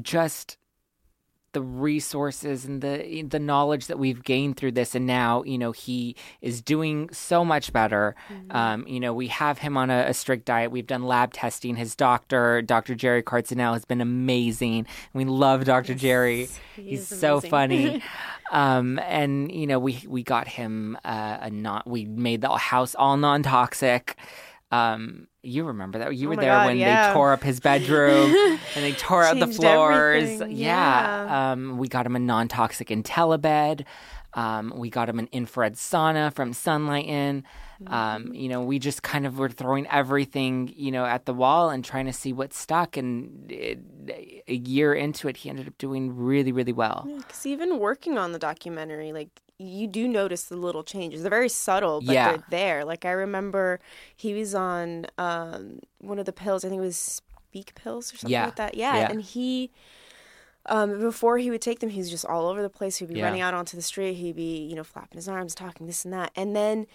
just 0.04 0.58
the 1.54 1.62
resources 1.62 2.66
and 2.66 2.82
the 2.82 3.24
the 3.24 3.40
knowledge 3.40 3.88
that 3.88 3.98
we've 3.98 4.24
gained 4.24 4.58
through 4.58 4.74
this. 4.74 4.96
And 4.96 5.06
now 5.06 5.44
you 5.44 5.58
know 5.58 5.72
he 5.72 6.16
is 6.42 6.62
doing 6.62 7.10
so 7.12 7.46
much 7.46 7.72
better. 7.72 8.16
Um, 8.50 8.86
you 8.88 9.00
know 9.00 9.14
we 9.14 9.28
have 9.28 9.60
him 9.60 9.78
on 9.78 9.90
a, 9.90 10.06
a 10.08 10.14
strict 10.14 10.46
diet. 10.46 10.72
We've 10.72 10.88
done 10.88 11.04
lab 11.04 11.34
testing. 11.34 11.76
His 11.76 11.96
doctor 11.96 12.62
dr 12.62 12.94
jerry 12.96 13.24
Kartzinel 13.24 13.74
has 13.74 13.86
been 13.86 14.02
amazing. 14.02 14.88
We 15.14 15.26
love 15.26 15.66
dr 15.66 15.94
jerry. 15.96 16.48
he 16.76 16.90
he's 16.90 17.08
so 17.08 17.40
funny. 17.40 18.04
Um, 18.52 19.00
and 19.00 19.52
you 19.52 19.66
know 19.66 19.80
we 19.80 20.04
we 20.08 20.22
got 20.22 20.48
him 20.48 20.96
uh, 21.04 21.38
a 21.42 21.50
not 21.50 21.88
we 21.88 22.06
made 22.06 22.42
the 22.42 22.50
house 22.50 22.94
all 22.94 23.18
non-toxic. 23.18 24.16
Um, 24.70 25.28
you 25.44 25.66
remember 25.66 26.00
that 26.00 26.16
you 26.16 26.28
Oh 26.28 26.30
were 26.30 26.36
there 26.38 26.54
God, 26.54 26.68
when 26.68 26.78
yeah. 26.78 27.10
they 27.10 27.14
tore 27.14 27.34
up 27.34 27.44
his 27.44 27.60
bedroom 27.60 28.34
and 28.76 28.84
they 28.84 28.94
tore 28.94 29.24
out 29.24 29.38
the 29.38 29.48
floors. 29.48 30.40
Yeah. 30.40 30.46
yeah. 30.48 31.52
Um, 31.52 31.78
we 31.78 31.90
got 31.90 32.06
him 32.06 32.16
a 32.16 32.20
non-toxic 32.20 32.88
IntelliBed. 32.88 33.84
Um, 34.36 34.74
we 34.76 34.90
got 34.90 35.10
him 35.10 35.20
an 35.20 35.30
infrared 35.32 35.76
sauna 35.76 36.34
from 36.34 36.54
Sunlighten. 36.54 37.44
Mm-hmm. 37.84 37.94
Um, 37.94 38.34
you 38.34 38.50
know, 38.50 38.62
we 38.64 38.80
just 38.80 39.04
kind 39.04 39.26
of 39.26 39.38
were 39.38 39.50
throwing 39.50 39.86
everything, 39.88 40.74
you 40.76 40.92
know, 40.92 41.06
at 41.06 41.26
the 41.26 41.34
wall 41.34 41.70
and 41.70 41.86
trying 41.86 42.06
to 42.08 42.14
see 42.14 42.34
what 42.34 42.54
stuck. 42.54 42.98
And 42.98 43.52
it, 43.52 43.80
a 44.48 44.56
year 44.56 44.94
into 44.94 45.28
it, 45.28 45.38
he 45.38 45.50
ended 45.50 45.68
up 45.68 45.78
doing 45.78 46.16
really, 46.16 46.52
really 46.52 46.74
well. 46.74 47.08
Because 47.18 47.46
even 47.46 47.78
working 47.80 48.18
on 48.18 48.32
the 48.32 48.40
documentary, 48.40 49.12
like 49.14 49.30
you 49.60 49.86
do 49.88 50.08
notice 50.08 50.46
the 50.46 50.58
little 50.58 50.84
changes. 50.84 51.22
They're 51.22 51.30
very 51.30 51.50
subtle, 51.50 52.02
but 52.02 52.14
Yeah. 52.14 52.30
they're 52.30 52.44
there. 52.50 52.86
Like 52.86 53.06
I 53.06 53.12
remember 53.12 53.80
he 54.16 54.34
was 54.34 54.56
on 54.56 55.06
um, 55.18 55.80
one 56.00 56.18
of 56.20 56.26
the 56.26 56.34
pills. 56.34 56.66
I 56.66 56.70
think 56.70 56.80
it 56.80 56.86
was 56.86 57.22
Speak 57.54 57.76
pills 57.76 58.12
or 58.12 58.18
something 58.18 58.32
Yeah. 58.32 58.46
like 58.46 58.56
that. 58.56 58.74
Yeah, 58.74 58.96
Yeah. 58.98 59.12
and 59.12 59.22
he. 59.22 59.70
Um, 60.68 61.00
before 61.00 61.38
he 61.38 61.50
would 61.50 61.62
take 61.62 61.80
them, 61.80 61.90
he 61.90 62.00
was 62.00 62.10
just 62.10 62.26
all 62.26 62.48
over 62.48 62.62
the 62.62 62.70
place. 62.70 62.98
He'd 62.98 63.10
be 63.10 63.16
Yeah. 63.16 63.26
running 63.26 63.42
out 63.42 63.54
onto 63.54 63.76
the 63.76 63.84
street. 63.84 64.14
He'd 64.14 64.36
be, 64.36 64.66
you 64.66 64.76
know, 64.76 64.84
flapping 64.84 65.18
his 65.18 65.28
arms, 65.28 65.54
talking 65.54 65.88
this 65.88 66.06
and 66.06 66.14
that. 66.14 66.32
And 66.36 66.56
then 66.56 66.88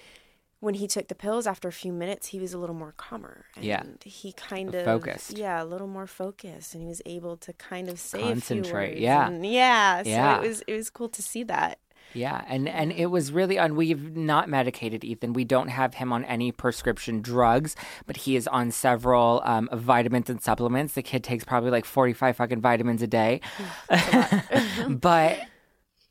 when 0.60 0.75
he 0.75 0.87
took 0.88 1.06
the 1.08 1.14
pills 1.14 1.46
after 1.46 1.68
a 1.68 1.72
few 1.72 1.92
minutes 1.92 2.26
he 2.28 2.40
was 2.40 2.52
a 2.52 2.58
little 2.58 2.75
more 2.75 2.92
calmer 2.96 3.44
and 3.54 3.64
Yeah. 3.64 3.84
he 4.04 4.32
kind 4.32 4.75
of 4.75 4.84
Focused. 4.87 5.38
yeah 5.38 5.62
a 5.62 5.64
little 5.64 5.87
more 5.87 6.08
focused 6.08 6.75
and 6.75 6.82
he 6.82 6.88
was 6.88 7.00
able 7.06 7.37
to 7.37 7.52
kind 7.52 7.88
of 7.88 8.00
say 8.00 8.20
Concentrate, 8.22 8.58
a 8.58 8.64
few 8.64 8.72
words 8.96 9.00
yeah. 9.00 9.26
and 9.28 9.46
yeah 9.46 10.02
so 10.02 10.08
Yeah. 10.08 10.40
it 10.42 10.48
was 10.48 10.62
it 10.62 10.75
was 10.75 10.90
cool 10.90 11.08
to 11.10 11.22
see 11.22 11.44
that 11.44 11.78
Yeah, 12.15 12.45
and 12.49 12.69
and 12.69 12.93
it 12.93 13.07
was 13.07 13.33
really 13.33 13.59
on. 13.59 13.77
We've 13.77 14.17
not 14.17 14.49
medicated 14.49 15.05
Ethan. 15.05 15.33
We 15.33 15.45
don't 15.45 15.69
have 15.69 15.95
him 15.95 16.12
on 16.12 16.25
any 16.25 16.53
prescription 16.53 17.21
drugs, 17.21 17.77
but 18.07 18.19
he 18.19 18.37
is 18.37 18.49
on 18.49 18.71
several 18.71 19.43
um, 19.45 19.69
vitamins 19.73 20.31
and 20.31 20.43
supplements. 20.43 20.95
The 20.95 21.03
kid 21.03 21.23
takes 21.23 21.45
probably 21.45 21.71
like 21.71 21.85
forty 21.85 22.12
five 22.12 22.37
fucking 22.37 22.61
vitamins 22.61 23.03
a 23.03 23.07
day, 23.07 23.41
but 24.88 25.38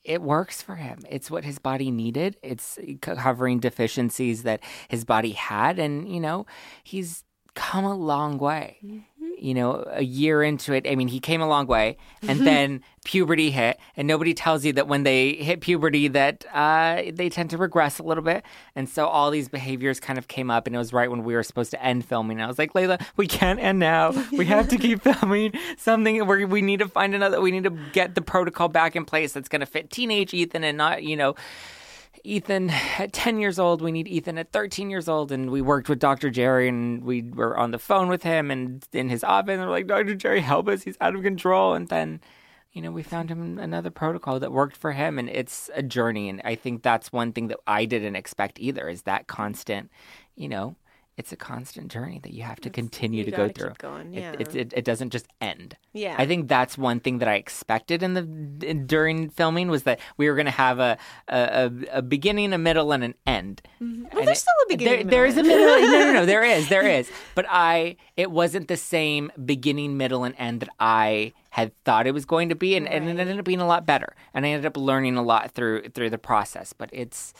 it 0.03 0.21
works 0.21 0.61
for 0.61 0.75
him. 0.75 0.99
It's 1.09 1.29
what 1.29 1.43
his 1.43 1.59
body 1.59 1.91
needed. 1.91 2.37
It's 2.41 2.79
covering 3.01 3.59
deficiencies 3.59 4.43
that 4.43 4.61
his 4.87 5.03
body 5.03 5.31
had, 5.31 5.79
and 5.79 6.07
you 6.07 6.19
know 6.19 6.45
he's 6.83 7.23
come 7.55 7.83
a 7.83 7.95
long 7.95 8.37
way. 8.37 8.77
You 9.37 9.53
know, 9.53 9.85
a 9.91 10.03
year 10.03 10.43
into 10.43 10.73
it, 10.73 10.87
I 10.87 10.95
mean, 10.95 11.07
he 11.07 11.19
came 11.19 11.41
a 11.41 11.47
long 11.47 11.67
way, 11.67 11.97
and 12.21 12.45
then 12.45 12.81
puberty 13.05 13.51
hit, 13.51 13.79
and 13.95 14.07
nobody 14.07 14.33
tells 14.33 14.65
you 14.65 14.73
that 14.73 14.87
when 14.87 15.03
they 15.03 15.33
hit 15.33 15.61
puberty 15.61 16.07
that 16.09 16.45
uh, 16.53 17.03
they 17.13 17.29
tend 17.29 17.49
to 17.51 17.57
regress 17.57 17.99
a 17.99 18.03
little 18.03 18.23
bit, 18.23 18.43
and 18.75 18.89
so 18.89 19.05
all 19.07 19.31
these 19.31 19.47
behaviors 19.47 19.99
kind 19.99 20.17
of 20.17 20.27
came 20.27 20.49
up, 20.51 20.67
and 20.67 20.75
it 20.75 20.79
was 20.79 20.91
right 20.91 21.09
when 21.09 21.23
we 21.23 21.33
were 21.33 21.43
supposed 21.43 21.71
to 21.71 21.83
end 21.83 22.05
filming. 22.05 22.41
I 22.41 22.47
was 22.47 22.57
like, 22.57 22.73
Layla, 22.73 23.01
we 23.15 23.27
can't 23.27 23.59
end 23.59 23.79
now. 23.79 24.11
We 24.31 24.45
have 24.45 24.67
to 24.69 24.77
keep 24.77 25.01
filming 25.03 25.53
something 25.77 26.25
where 26.25 26.47
we 26.47 26.61
need 26.61 26.79
to 26.79 26.87
find 26.87 27.15
another. 27.15 27.39
We 27.39 27.51
need 27.51 27.63
to 27.63 27.77
get 27.93 28.15
the 28.15 28.21
protocol 28.21 28.69
back 28.69 28.95
in 28.95 29.05
place 29.05 29.33
that's 29.33 29.49
going 29.49 29.61
to 29.61 29.65
fit 29.65 29.89
teenage 29.89 30.33
Ethan 30.33 30.63
and 30.63 30.77
not, 30.77 31.03
you 31.03 31.15
know. 31.15 31.35
Ethan 32.23 32.69
at 32.69 33.13
10 33.13 33.39
years 33.39 33.59
old. 33.59 33.81
We 33.81 33.91
need 33.91 34.07
Ethan 34.07 34.37
at 34.37 34.51
13 34.51 34.89
years 34.89 35.07
old. 35.07 35.31
And 35.31 35.49
we 35.49 35.61
worked 35.61 35.89
with 35.89 35.99
Dr. 35.99 36.29
Jerry 36.29 36.67
and 36.67 37.03
we 37.03 37.23
were 37.23 37.57
on 37.57 37.71
the 37.71 37.79
phone 37.79 38.07
with 38.07 38.23
him 38.23 38.51
and 38.51 38.85
in 38.93 39.09
his 39.09 39.23
office. 39.23 39.53
And 39.53 39.61
we're 39.61 39.69
like, 39.69 39.87
Dr. 39.87 40.15
Jerry, 40.15 40.41
help 40.41 40.67
us. 40.67 40.83
He's 40.83 40.97
out 41.01 41.15
of 41.15 41.23
control. 41.23 41.73
And 41.73 41.87
then, 41.87 42.21
you 42.71 42.81
know, 42.81 42.91
we 42.91 43.03
found 43.03 43.29
him 43.29 43.57
another 43.59 43.91
protocol 43.91 44.39
that 44.39 44.51
worked 44.51 44.77
for 44.77 44.91
him. 44.91 45.19
And 45.19 45.29
it's 45.29 45.69
a 45.73 45.83
journey. 45.83 46.29
And 46.29 46.41
I 46.43 46.55
think 46.55 46.83
that's 46.83 47.11
one 47.11 47.33
thing 47.33 47.47
that 47.47 47.59
I 47.67 47.85
didn't 47.85 48.15
expect 48.15 48.59
either 48.59 48.89
is 48.89 49.03
that 49.03 49.27
constant, 49.27 49.91
you 50.35 50.49
know, 50.49 50.75
it's 51.17 51.31
a 51.31 51.35
constant 51.35 51.91
journey 51.91 52.19
that 52.21 52.31
you 52.31 52.43
have 52.43 52.59
to 52.61 52.69
continue 52.69 53.23
to 53.23 53.31
go 53.31 53.49
through. 53.49 53.73
going, 53.79 54.13
It- 54.13 54.19
yeah. 54.21 54.33
It, 54.39 54.55
it, 54.55 54.73
it 54.75 54.85
doesn't 54.85 55.09
just 55.09 55.25
end. 55.41 55.75
Yeah. 55.91 56.15
I 56.17 56.27
think 56.27 56.47
that's 56.47 56.77
one 56.77 56.99
thing 56.99 57.17
that 57.17 57.27
I 57.27 57.35
expected 57.35 58.03
in 58.03 58.13
the 58.13 58.21
in, 58.67 58.85
during 58.85 59.29
filming 59.29 59.67
was 59.69 59.81
that 59.83 59.99
we 60.17 60.29
were 60.29 60.35
going 60.35 60.45
to 60.45 60.51
have 60.51 60.77
a, 60.79 60.97
a 61.27 61.71
a 61.91 62.01
beginning, 62.03 62.53
a 62.53 62.59
middle, 62.59 62.91
and 62.91 63.03
an 63.03 63.15
end. 63.25 63.63
Mm-hmm. 63.81 64.03
Well, 64.03 64.19
And 64.19 64.27
there's 64.27 64.37
it- 64.37 64.41
still 64.41 64.53
a 64.65 64.69
beginning, 64.69 65.07
There, 65.07 65.23
there 65.23 65.25
is 65.25 65.37
a 65.37 65.43
middle. 65.43 65.65
no, 65.65 65.89
no, 66.05 66.13
no. 66.13 66.25
There 66.27 66.43
is, 66.43 66.69
there 66.69 66.87
is. 66.99 67.09
But 67.33 67.45
I, 67.49 67.97
it 68.15 68.29
wasn't 68.29 68.67
the 68.67 68.77
same 68.77 69.31
beginning, 69.43 69.97
middle, 69.97 70.23
and 70.23 70.35
end 70.37 70.59
that 70.59 70.69
I 70.79 71.33
had 71.49 71.71
thought 71.83 72.05
it 72.05 72.11
was 72.13 72.25
going 72.25 72.49
to 72.49 72.55
be, 72.55 72.75
and, 72.77 72.87
and 72.87 73.09
it 73.09 73.17
ended 73.19 73.39
up 73.39 73.45
being 73.45 73.59
a 73.61 73.65
lot 73.65 73.87
better. 73.87 74.15
And 74.35 74.45
I 74.45 74.49
ended 74.49 74.67
up 74.67 74.77
learning 74.77 75.17
a 75.17 75.23
lot 75.23 75.49
through 75.51 75.89
through 75.89 76.11
the 76.11 76.19
process. 76.19 76.73
But 76.73 76.91
it's 76.93 77.33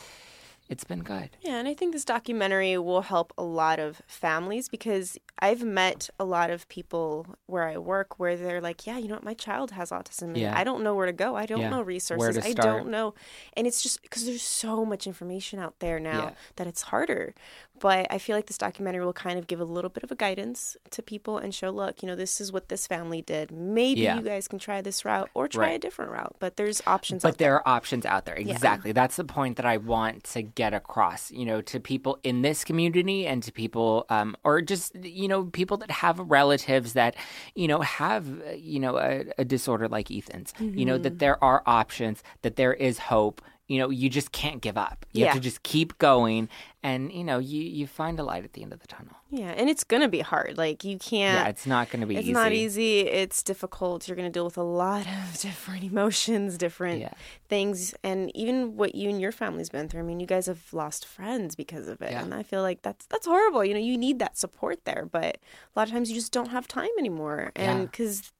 it's 0.68 0.84
been 0.84 1.02
good. 1.02 1.30
Yeah, 1.40 1.56
and 1.56 1.66
I 1.68 1.74
think 1.74 1.92
this 1.92 2.04
documentary 2.04 2.76
will 2.78 3.02
help 3.02 3.32
a 3.38 3.42
lot 3.42 3.78
of 3.78 4.02
families 4.06 4.68
because 4.68 5.18
I've 5.40 5.62
met 5.62 6.10
a 6.18 6.24
lot 6.24 6.50
of 6.50 6.68
people 6.68 7.26
where 7.46 7.64
I 7.68 7.78
work 7.78 8.18
where 8.18 8.36
they're 8.36 8.60
like, 8.60 8.86
"Yeah, 8.86 8.98
you 8.98 9.08
know 9.08 9.14
what? 9.14 9.24
My 9.24 9.34
child 9.34 9.70
has 9.72 9.90
autism, 9.90 10.36
Yeah. 10.36 10.58
I 10.58 10.64
don't 10.64 10.82
know 10.82 10.94
where 10.94 11.06
to 11.06 11.12
go. 11.12 11.36
I 11.36 11.46
don't 11.46 11.60
Yeah. 11.60 11.70
know 11.70 11.76
Where 11.76 11.84
resources. 11.84 12.44
I 12.44 12.52
don't 12.52 12.88
know." 12.88 13.14
And 13.56 13.66
it's 13.66 13.82
just 13.82 14.02
because 14.02 14.26
there's 14.26 14.42
so 14.42 14.84
much 14.84 15.06
information 15.06 15.58
out 15.58 15.78
there 15.80 15.98
now 16.00 16.22
Yeah. 16.22 16.30
that 16.56 16.66
it's 16.66 16.82
harder. 16.82 17.34
But 17.80 18.08
I 18.10 18.18
feel 18.18 18.34
like 18.34 18.46
this 18.46 18.58
documentary 18.58 19.04
will 19.04 19.12
kind 19.12 19.38
of 19.38 19.46
give 19.46 19.60
a 19.60 19.64
little 19.64 19.88
bit 19.88 20.02
of 20.02 20.10
a 20.10 20.16
guidance 20.16 20.76
to 20.90 21.00
people 21.00 21.38
and 21.38 21.54
show, 21.54 21.70
look, 21.70 22.02
you 22.02 22.08
know, 22.08 22.16
this 22.16 22.40
is 22.40 22.50
what 22.50 22.68
this 22.70 22.88
family 22.88 23.22
did. 23.22 23.52
Maybe 23.52 24.00
Yeah. 24.00 24.16
you 24.16 24.22
guys 24.22 24.48
can 24.48 24.58
try 24.58 24.80
this 24.82 25.04
route 25.04 25.30
or 25.34 25.46
try 25.46 25.66
Right. 25.66 25.76
a 25.76 25.78
different 25.78 26.10
route. 26.10 26.34
But 26.40 26.56
there's 26.56 26.82
options. 26.88 27.22
But 27.22 27.28
out 27.34 27.38
there. 27.38 27.48
there 27.50 27.54
are 27.64 27.68
options 27.68 28.04
out 28.04 28.24
there. 28.24 28.34
Exactly. 28.34 28.90
That's 28.90 29.14
the 29.14 29.24
point 29.24 29.56
that 29.58 29.66
I 29.66 29.76
want 29.76 30.24
to 30.24 30.42
get 30.42 30.74
across, 30.74 31.30
you 31.30 31.44
know, 31.46 31.60
to 31.62 31.78
people 31.78 32.18
in 32.24 32.42
this 32.42 32.64
community 32.64 33.28
and 33.28 33.44
to 33.44 33.52
people, 33.52 34.06
um, 34.10 34.36
or 34.42 34.60
just, 34.60 34.96
you 34.96 35.27
know, 35.28 35.44
people 35.44 35.76
that 35.78 35.90
have 35.90 36.18
relatives 36.18 36.94
that, 36.94 37.14
you 37.54 37.68
know, 37.68 37.80
have, 37.80 38.26
you 38.56 38.80
know, 38.80 38.98
a, 38.98 39.24
a 39.38 39.44
disorder 39.44 39.86
like 39.88 40.10
Ethan's, 40.10 40.52
you 40.58 40.84
know, 40.84 40.94
Mm-hmm. 40.94 41.02
that 41.04 41.18
there 41.20 41.42
are 41.44 41.62
options, 41.66 42.22
that 42.42 42.56
there 42.56 42.74
is 42.74 42.98
hope. 42.98 43.40
You 43.68 43.78
know, 43.78 43.90
you 43.90 44.08
just 44.08 44.32
can't 44.32 44.62
give 44.62 44.78
up. 44.78 45.04
You 45.12 45.26
have 45.26 45.34
to 45.34 45.40
just 45.40 45.62
keep 45.62 45.98
going, 45.98 46.48
and 46.82 47.12
you 47.12 47.22
know, 47.22 47.38
you 47.38 47.60
you 47.62 47.86
find 47.86 48.18
a 48.18 48.22
light 48.22 48.42
at 48.42 48.54
the 48.54 48.62
end 48.62 48.72
of 48.72 48.80
the 48.80 48.86
tunnel. 48.86 49.14
Yeah, 49.30 49.50
and 49.50 49.68
it's 49.68 49.84
gonna 49.84 50.08
be 50.08 50.20
hard. 50.20 50.56
Like 50.56 50.84
you 50.84 50.96
can't. 50.98 51.36
Yeah, 51.44 51.48
it's 51.48 51.66
not 51.66 51.90
going 51.90 52.00
to 52.00 52.06
be 52.06 52.16
it's 52.16 52.24
easy. 52.24 52.32
not 52.32 52.52
easy. 52.52 53.00
It's 53.00 53.42
difficult. 53.42 54.08
You're 54.08 54.16
going 54.16 54.26
to 54.26 54.32
deal 54.32 54.46
with 54.46 54.56
a 54.56 54.62
lot 54.62 55.06
of 55.06 55.38
different 55.40 55.84
emotions, 55.84 56.56
different 56.56 57.00
Yeah. 57.02 57.12
things, 57.50 57.94
and 58.02 58.34
even 58.34 58.76
what 58.78 58.94
you 58.94 59.10
and 59.10 59.20
your 59.20 59.32
family's 59.32 59.68
been 59.68 59.86
through. 59.86 60.00
I 60.00 60.04
mean, 60.04 60.18
you 60.18 60.26
guys 60.26 60.46
have 60.46 60.72
lost 60.72 61.04
friends 61.04 61.54
because 61.54 61.88
of 61.88 62.00
it, 62.00 62.12
Yeah. 62.12 62.22
and 62.22 62.32
I 62.32 62.42
feel 62.42 62.62
like 62.62 62.80
that's 62.80 63.04
that's 63.04 63.26
horrible. 63.26 63.62
You 63.66 63.74
know, 63.74 63.80
you 63.80 63.98
need 63.98 64.18
that 64.20 64.38
support 64.38 64.86
there, 64.86 65.06
but 65.12 65.36
a 65.36 65.78
lot 65.78 65.88
of 65.88 65.92
times 65.92 66.08
you 66.08 66.14
just 66.16 66.32
don't 66.32 66.48
have 66.50 66.66
time 66.66 66.88
anymore, 66.98 67.52
and 67.54 67.80
Yeah. 67.80 67.84
because 67.84 68.32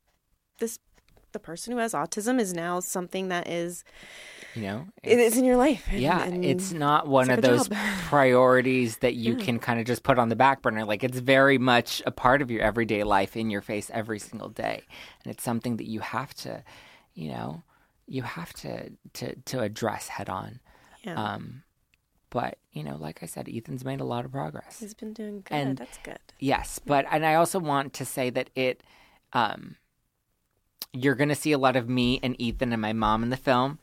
this 0.59 0.79
the 1.39 1.45
person 1.47 1.73
who 1.73 1.79
has 1.79 1.93
autism 1.93 2.41
is 2.41 2.53
now 2.53 2.81
something 2.81 3.29
that 3.29 3.47
is 3.49 3.85
You 4.55 4.63
know, 4.63 4.87
it 5.03 5.19
is 5.19 5.37
in 5.37 5.45
your 5.45 5.57
life. 5.57 5.87
and- 5.91 6.01
Yeah, 6.01 6.23
and 6.23 6.45
it's 6.45 6.73
not 6.73 7.07
one 7.07 7.29
like 7.29 7.39
of 7.39 7.45
those 7.45 7.69
job. 7.69 7.79
priorities 8.09 8.97
that 8.99 9.15
you 9.15 9.37
can 9.45 9.59
kind 9.59 9.79
of 9.81 9.87
just 9.87 10.03
put 10.03 10.19
on 10.19 10.29
the 10.29 10.37
back 10.37 10.63
burner. 10.63 10.85
Like 10.85 11.05
it's 11.05 11.19
very 11.19 11.59
much 11.59 12.03
a 12.07 12.11
part 12.11 12.43
of 12.43 12.51
your 12.51 12.63
everyday 12.63 13.05
life 13.05 13.37
in 13.37 13.51
your 13.51 13.61
face 13.63 13.91
every 13.95 14.19
single 14.19 14.49
day, 14.49 14.83
and 15.23 15.31
it's 15.33 15.45
something 15.45 15.77
that 15.77 15.87
you 15.89 16.01
have 16.01 16.35
to, 16.45 16.65
you 17.15 17.31
know, 17.31 17.63
you 18.07 18.23
have 18.23 18.53
to 18.55 18.91
to 19.15 19.37
to 19.37 19.61
address 19.61 20.09
head 20.09 20.29
on. 20.29 20.61
yeah. 21.05 21.15
Um, 21.15 21.63
but 22.31 22.59
you 22.73 22.83
know, 22.85 22.97
like 22.97 23.23
I 23.23 23.27
said, 23.27 23.49
Ethan's 23.49 23.85
made 23.85 24.01
a 24.01 24.05
lot 24.05 24.25
of 24.25 24.33
progress. 24.33 24.81
He's 24.81 24.95
been 24.95 25.13
doing 25.15 25.43
good. 25.43 25.55
and- 25.55 25.79
that's 25.79 25.99
good. 25.99 26.19
Yes, 26.41 26.79
but 26.85 27.07
and 27.11 27.25
I 27.25 27.35
also 27.35 27.59
want 27.59 27.93
to 27.95 28.05
say 28.05 28.31
that 28.31 28.51
it, 28.55 28.83
um, 29.33 29.77
you're 30.93 31.15
going 31.15 31.29
to 31.29 31.35
see 31.35 31.53
a 31.53 31.59
lot 31.59 31.77
of 31.77 31.89
me 31.89 32.21
and 32.23 32.41
Ethan 32.41 32.73
and 32.73 32.83
my 32.83 32.93
mom 32.93 33.23
in 33.23 33.31
the 33.31 33.37
film, 33.37 33.79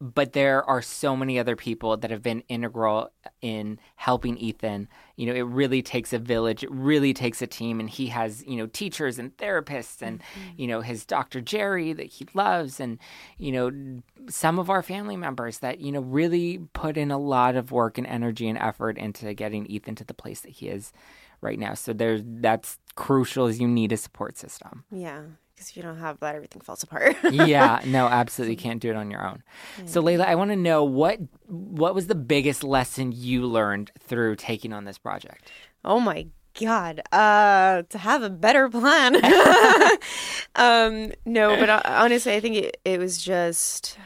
but 0.00 0.32
there 0.32 0.62
are 0.64 0.80
so 0.80 1.16
many 1.16 1.38
other 1.38 1.56
people 1.56 1.96
that 1.96 2.10
have 2.10 2.22
been 2.22 2.42
integral 2.48 3.10
in 3.42 3.80
helping 3.96 4.36
Ethan. 4.38 4.88
You 5.16 5.26
know, 5.26 5.34
it 5.34 5.42
really 5.42 5.82
takes 5.82 6.12
a 6.12 6.20
village, 6.20 6.62
it 6.62 6.70
really 6.70 7.12
takes 7.12 7.42
a 7.42 7.48
team, 7.48 7.80
and 7.80 7.90
he 7.90 8.06
has 8.06 8.44
you 8.46 8.56
know 8.56 8.66
teachers 8.66 9.18
and 9.18 9.36
therapists, 9.36 10.00
and 10.00 10.20
mm-hmm. 10.20 10.50
you 10.56 10.68
know 10.68 10.82
his 10.82 11.04
Dr. 11.04 11.40
Jerry 11.40 11.92
that 11.92 12.06
he 12.06 12.26
loves, 12.32 12.78
and 12.78 12.98
you 13.38 13.50
know 13.50 14.02
some 14.28 14.60
of 14.60 14.70
our 14.70 14.82
family 14.82 15.16
members 15.16 15.58
that 15.58 15.80
you 15.80 15.90
know 15.90 16.00
really 16.00 16.58
put 16.74 16.96
in 16.96 17.10
a 17.10 17.18
lot 17.18 17.56
of 17.56 17.72
work 17.72 17.98
and 17.98 18.06
energy 18.06 18.48
and 18.48 18.58
effort 18.58 18.98
into 18.98 19.34
getting 19.34 19.66
Ethan 19.66 19.96
to 19.96 20.04
the 20.04 20.14
place 20.14 20.40
that 20.42 20.52
he 20.52 20.68
is 20.68 20.92
right 21.40 21.58
now. 21.58 21.74
So 21.74 21.92
there's 21.92 22.22
that's 22.24 22.78
crucial. 22.94 23.48
Is 23.48 23.60
you 23.60 23.66
need 23.66 23.90
a 23.90 23.96
support 23.96 24.38
system. 24.38 24.84
Yeah, 24.92 25.22
because 25.58 25.70
if 25.70 25.76
you 25.76 25.82
don't 25.82 25.98
have 25.98 26.20
that, 26.20 26.36
everything 26.36 26.62
falls 26.62 26.84
apart. 26.84 27.16
yeah, 27.32 27.80
no, 27.84 28.06
absolutely 28.06 28.54
can't 28.54 28.80
do 28.80 28.90
it 28.90 28.96
on 28.96 29.10
your 29.10 29.26
own. 29.26 29.42
So 29.86 30.00
Layla, 30.00 30.24
I 30.24 30.36
want 30.36 30.52
to 30.52 30.56
know 30.56 30.84
what 30.84 31.18
what 31.46 31.96
was 31.96 32.06
the 32.06 32.14
biggest 32.14 32.62
lesson 32.62 33.10
you 33.12 33.44
learned 33.44 33.90
through 33.98 34.36
taking 34.36 34.72
on 34.72 34.84
this 34.84 34.98
project? 34.98 35.50
Oh 35.84 35.98
my 35.98 36.28
god. 36.60 37.02
Uh 37.10 37.82
to 37.88 37.98
have 37.98 38.22
a 38.22 38.30
better 38.30 38.68
plan. 38.68 39.16
um 40.54 41.12
no, 41.26 41.56
but 41.56 41.68
uh, 41.68 41.82
honestly 41.84 42.34
I 42.34 42.40
think 42.40 42.54
it, 42.54 42.80
it 42.84 43.00
was 43.00 43.18
just 43.18 43.98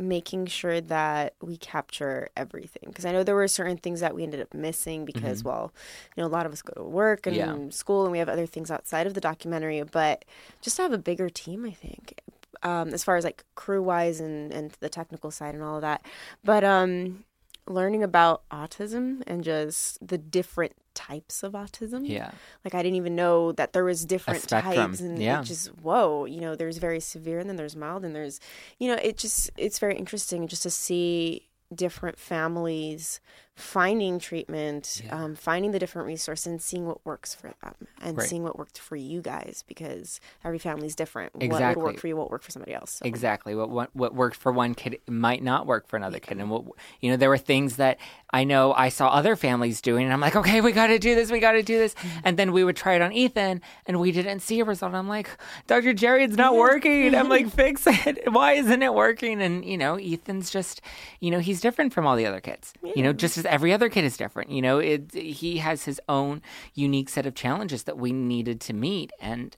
making 0.00 0.46
sure 0.46 0.80
that 0.80 1.34
we 1.42 1.56
capture 1.56 2.28
everything 2.36 2.84
because 2.86 3.04
I 3.04 3.12
know 3.12 3.22
there 3.22 3.34
were 3.34 3.48
certain 3.48 3.76
things 3.76 4.00
that 4.00 4.14
we 4.14 4.22
ended 4.24 4.40
up 4.40 4.54
missing 4.54 5.04
because 5.04 5.44
well, 5.44 5.72
you 6.16 6.22
know, 6.22 6.26
a 6.26 6.30
lot 6.32 6.46
of 6.46 6.52
us 6.52 6.62
go 6.62 6.72
to 6.74 6.82
work 6.88 7.26
and 7.26 7.36
Mm-hmm. 7.36 7.64
Yeah. 7.66 7.70
school 7.70 8.04
and 8.04 8.12
we 8.12 8.18
have 8.18 8.28
other 8.28 8.46
things 8.46 8.70
outside 8.70 9.06
of 9.06 9.14
the 9.14 9.20
documentary, 9.20 9.82
but 9.82 10.24
just 10.62 10.76
to 10.76 10.82
have 10.82 10.92
a 10.92 10.98
bigger 10.98 11.28
team, 11.30 11.64
I 11.66 11.72
think. 11.72 12.20
Um, 12.62 12.88
as 12.90 13.02
far 13.04 13.16
as 13.16 13.24
like 13.24 13.44
crew 13.54 13.82
wise 13.82 14.20
and, 14.20 14.52
and 14.52 14.72
the 14.80 14.90
technical 14.90 15.30
side 15.30 15.54
and 15.54 15.62
all 15.62 15.76
of 15.76 15.82
that. 15.82 16.04
But 16.44 16.64
um 16.64 17.24
learning 17.70 18.02
about 18.02 18.42
autism 18.50 19.22
and 19.26 19.44
just 19.44 20.06
the 20.06 20.18
different 20.18 20.72
types 20.94 21.42
of 21.42 21.52
autism. 21.52 22.08
Yeah, 22.08 22.32
Like 22.64 22.74
I 22.74 22.82
didn't 22.82 22.96
even 22.96 23.16
know 23.16 23.52
that 23.52 23.72
there 23.72 23.84
was 23.84 24.04
different 24.04 24.46
types 24.46 25.00
and 25.00 25.20
yeah. 25.22 25.40
it 25.40 25.44
just 25.44 25.68
whoa, 25.80 26.24
you 26.24 26.40
know, 26.40 26.56
there's 26.56 26.78
very 26.78 27.00
severe 27.00 27.38
and 27.38 27.48
then 27.48 27.56
there's 27.56 27.76
mild 27.76 28.04
and 28.04 28.14
there's 28.14 28.40
you 28.78 28.88
know, 28.88 28.98
it 29.02 29.16
just 29.16 29.50
it's 29.56 29.78
very 29.78 29.96
interesting 29.96 30.48
just 30.48 30.64
to 30.64 30.70
see 30.70 31.48
different 31.74 32.18
families 32.18 33.20
finding 33.60 34.18
treatment, 34.18 35.02
um, 35.10 35.34
finding 35.34 35.70
the 35.72 35.78
different 35.78 36.06
resources, 36.08 36.46
and 36.46 36.60
seeing 36.62 36.86
what 36.86 37.04
works 37.04 37.34
for 37.34 37.52
them, 37.62 37.74
and 38.02 38.16
Right. 38.16 38.28
seeing 38.28 38.42
what 38.42 38.58
worked 38.58 38.78
for 38.78 38.96
you 38.96 39.20
guys 39.20 39.64
because 39.68 40.20
every 40.44 40.58
family 40.58 40.86
is 40.86 40.94
different. 40.96 41.34
What 41.34 41.42
Exactly. 41.44 41.82
would 41.82 41.92
work 41.92 42.00
for 42.00 42.08
you 42.08 42.16
won't 42.16 42.30
work 42.30 42.42
for 42.42 42.50
somebody 42.50 42.74
else. 42.74 42.92
So. 42.92 43.04
Exactly. 43.06 43.54
What, 43.54 43.70
what 43.70 43.90
what 43.94 44.14
worked 44.14 44.36
for 44.36 44.50
one 44.52 44.74
kid 44.74 44.98
might 45.08 45.42
not 45.42 45.66
work 45.66 45.86
for 45.88 45.96
another 45.96 46.18
kid, 46.18 46.38
and 46.38 46.50
what 46.50 46.64
you 47.00 47.10
know, 47.10 47.16
there 47.16 47.28
were 47.28 47.38
things 47.38 47.76
that 47.76 47.98
I 48.32 48.44
know 48.44 48.72
I 48.72 48.88
saw 48.88 49.08
other 49.08 49.36
families 49.36 49.80
doing, 49.80 50.04
and 50.04 50.12
I'm 50.12 50.20
like, 50.20 50.36
okay, 50.36 50.60
we 50.60 50.72
got 50.72 50.86
to 50.88 50.98
do 50.98 51.14
this, 51.14 51.30
we 51.30 51.40
got 51.40 51.52
to 51.52 51.62
do 51.62 51.78
this, 51.78 51.94
and 52.24 52.36
then 52.38 52.52
we 52.52 52.64
would 52.64 52.76
try 52.76 52.94
it 52.94 53.02
on 53.02 53.12
Ethan, 53.12 53.60
and 53.86 54.00
we 54.00 54.12
didn't 54.12 54.40
see 54.40 54.60
a 54.60 54.64
result. 54.64 54.94
I'm 54.94 55.08
like, 55.08 55.28
Dr. 55.66 55.92
Jerry, 55.92 56.24
it's 56.24 56.36
not 56.36 56.54
working. 56.56 57.14
I'm 57.14 57.28
like, 57.28 57.50
fix 57.52 57.86
it. 57.86 58.32
Why 58.32 58.52
isn't 58.52 58.82
it 58.82 58.94
working? 58.94 59.42
And 59.42 59.64
you 59.64 59.76
know, 59.76 59.96
Ethan's 59.96 60.50
just, 60.50 60.80
you 61.20 61.30
know, 61.30 61.40
he's 61.40 61.60
different 61.60 61.92
from 61.92 62.06
all 62.06 62.16
the 62.16 62.26
other 62.26 62.40
kids. 62.40 62.72
You 62.82 63.02
know, 63.02 63.12
just 63.12 63.36
as 63.36 63.44
every 63.50 63.72
other 63.72 63.88
kid 63.90 64.04
is 64.04 64.16
different. 64.16 64.50
You 64.50 64.62
know, 64.62 64.78
it 64.78 65.12
he 65.12 65.58
has 65.58 65.84
his 65.84 66.00
own 66.08 66.40
unique 66.74 67.08
set 67.08 67.26
of 67.26 67.34
challenges 67.34 67.82
that 67.82 67.98
we 67.98 68.12
needed 68.12 68.60
to 68.62 68.72
meet, 68.72 69.12
and 69.20 69.56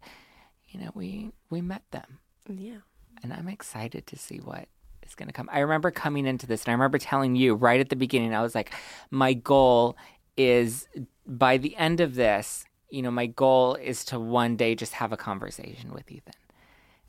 you 0.69 0.81
know, 0.81 0.91
we 0.95 1.31
we 1.51 1.61
met 1.61 1.83
them 1.91 2.19
Yeah. 2.49 2.79
and 3.23 3.33
I'm 3.33 3.49
excited 3.49 4.07
to 4.09 4.17
see 4.19 4.39
what 4.39 4.67
is 5.07 5.15
going 5.15 5.29
to 5.29 5.33
come. 5.33 5.49
I 5.53 5.61
remember 5.61 5.91
coming 5.91 6.27
into 6.27 6.47
this, 6.47 6.65
and 6.65 6.71
I 6.71 6.73
remember 6.73 6.99
telling 6.99 7.37
you 7.37 7.55
right 7.55 7.81
at 7.81 7.91
the 7.91 7.97
beginning, 7.97 8.35
I 8.35 8.43
was 8.43 8.55
like, 8.55 8.73
my 9.11 9.35
goal 9.35 9.97
is 10.37 10.89
by 11.27 11.59
the 11.59 11.77
end 11.77 12.01
of 12.01 12.15
this, 12.15 12.65
you 12.89 13.03
know, 13.03 13.11
my 13.11 13.27
goal 13.27 13.75
is 13.75 14.05
to 14.07 14.19
one 14.19 14.57
day 14.57 14.75
just 14.75 14.95
have 14.95 15.13
a 15.13 15.17
conversation 15.17 15.93
with 15.93 16.11
Ethan. 16.11 16.35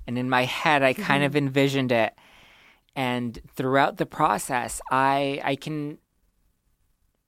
And 0.06 0.18
in 0.18 0.30
my 0.30 0.44
head, 0.44 0.84
I 0.84 0.94
kind 0.94 1.24
mm-hmm. 1.24 1.26
of 1.26 1.36
envisioned 1.36 1.92
it. 1.92 2.14
And 2.96 3.40
throughout 3.56 3.98
the 3.98 4.06
process, 4.06 4.82
I 4.92 5.42
I 5.44 5.56
can 5.56 5.98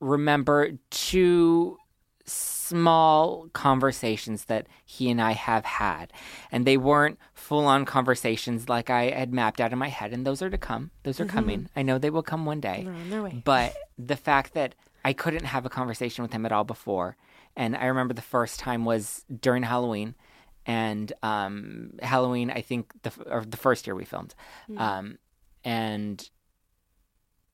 remember 0.06 0.72
two 0.92 1.78
small 2.26 3.48
conversations 3.54 4.46
that 4.46 4.68
he 4.86 5.10
and 5.10 5.22
I 5.22 5.34
have 5.34 5.66
had. 5.66 6.12
And 6.52 6.66
they 6.66 6.78
weren't 6.78 7.20
full 7.34 7.68
on 7.68 7.86
conversations 7.86 8.68
like 8.68 8.90
I 8.90 9.12
had 9.12 9.34
mapped 9.34 9.62
out 9.62 9.72
in 9.72 9.78
my 9.78 9.90
head. 9.90 10.14
And 10.14 10.26
those 10.26 10.42
are 10.42 10.50
to 10.50 10.58
come. 10.58 10.92
Those 11.04 11.20
are 11.20 11.26
coming. 11.26 11.70
I 11.76 11.84
know 11.84 11.98
they 11.98 12.10
will 12.10 12.24
come 12.24 12.46
one 12.46 12.60
day. 12.60 12.82
They're 12.84 12.94
on 12.94 13.10
their 13.10 13.24
way. 13.24 13.42
But 13.44 13.76
the 13.98 14.16
fact 14.16 14.54
that 14.56 14.74
I 15.04 15.14
couldn't 15.14 15.46
have 15.46 15.66
a 15.66 15.70
conversation 15.70 16.24
with 16.24 16.34
him 16.34 16.46
at 16.46 16.52
all 16.52 16.64
before. 16.64 17.16
And 17.56 17.76
I 17.76 17.86
remember 17.86 18.14
the 18.16 18.22
first 18.24 18.60
time 18.60 18.86
was 18.86 19.24
during 19.40 19.62
Halloween. 19.64 20.16
And 20.66 21.14
um, 21.22 21.92
Halloween, 22.02 22.50
I 22.50 22.62
think 22.62 22.92
the 23.04 23.10
f- 23.10 23.20
or 23.28 23.46
the 23.46 23.58
first 23.58 23.86
year 23.86 23.96
we 23.96 24.04
filmed, 24.04 24.34
um, 24.78 25.20
and 25.64 26.28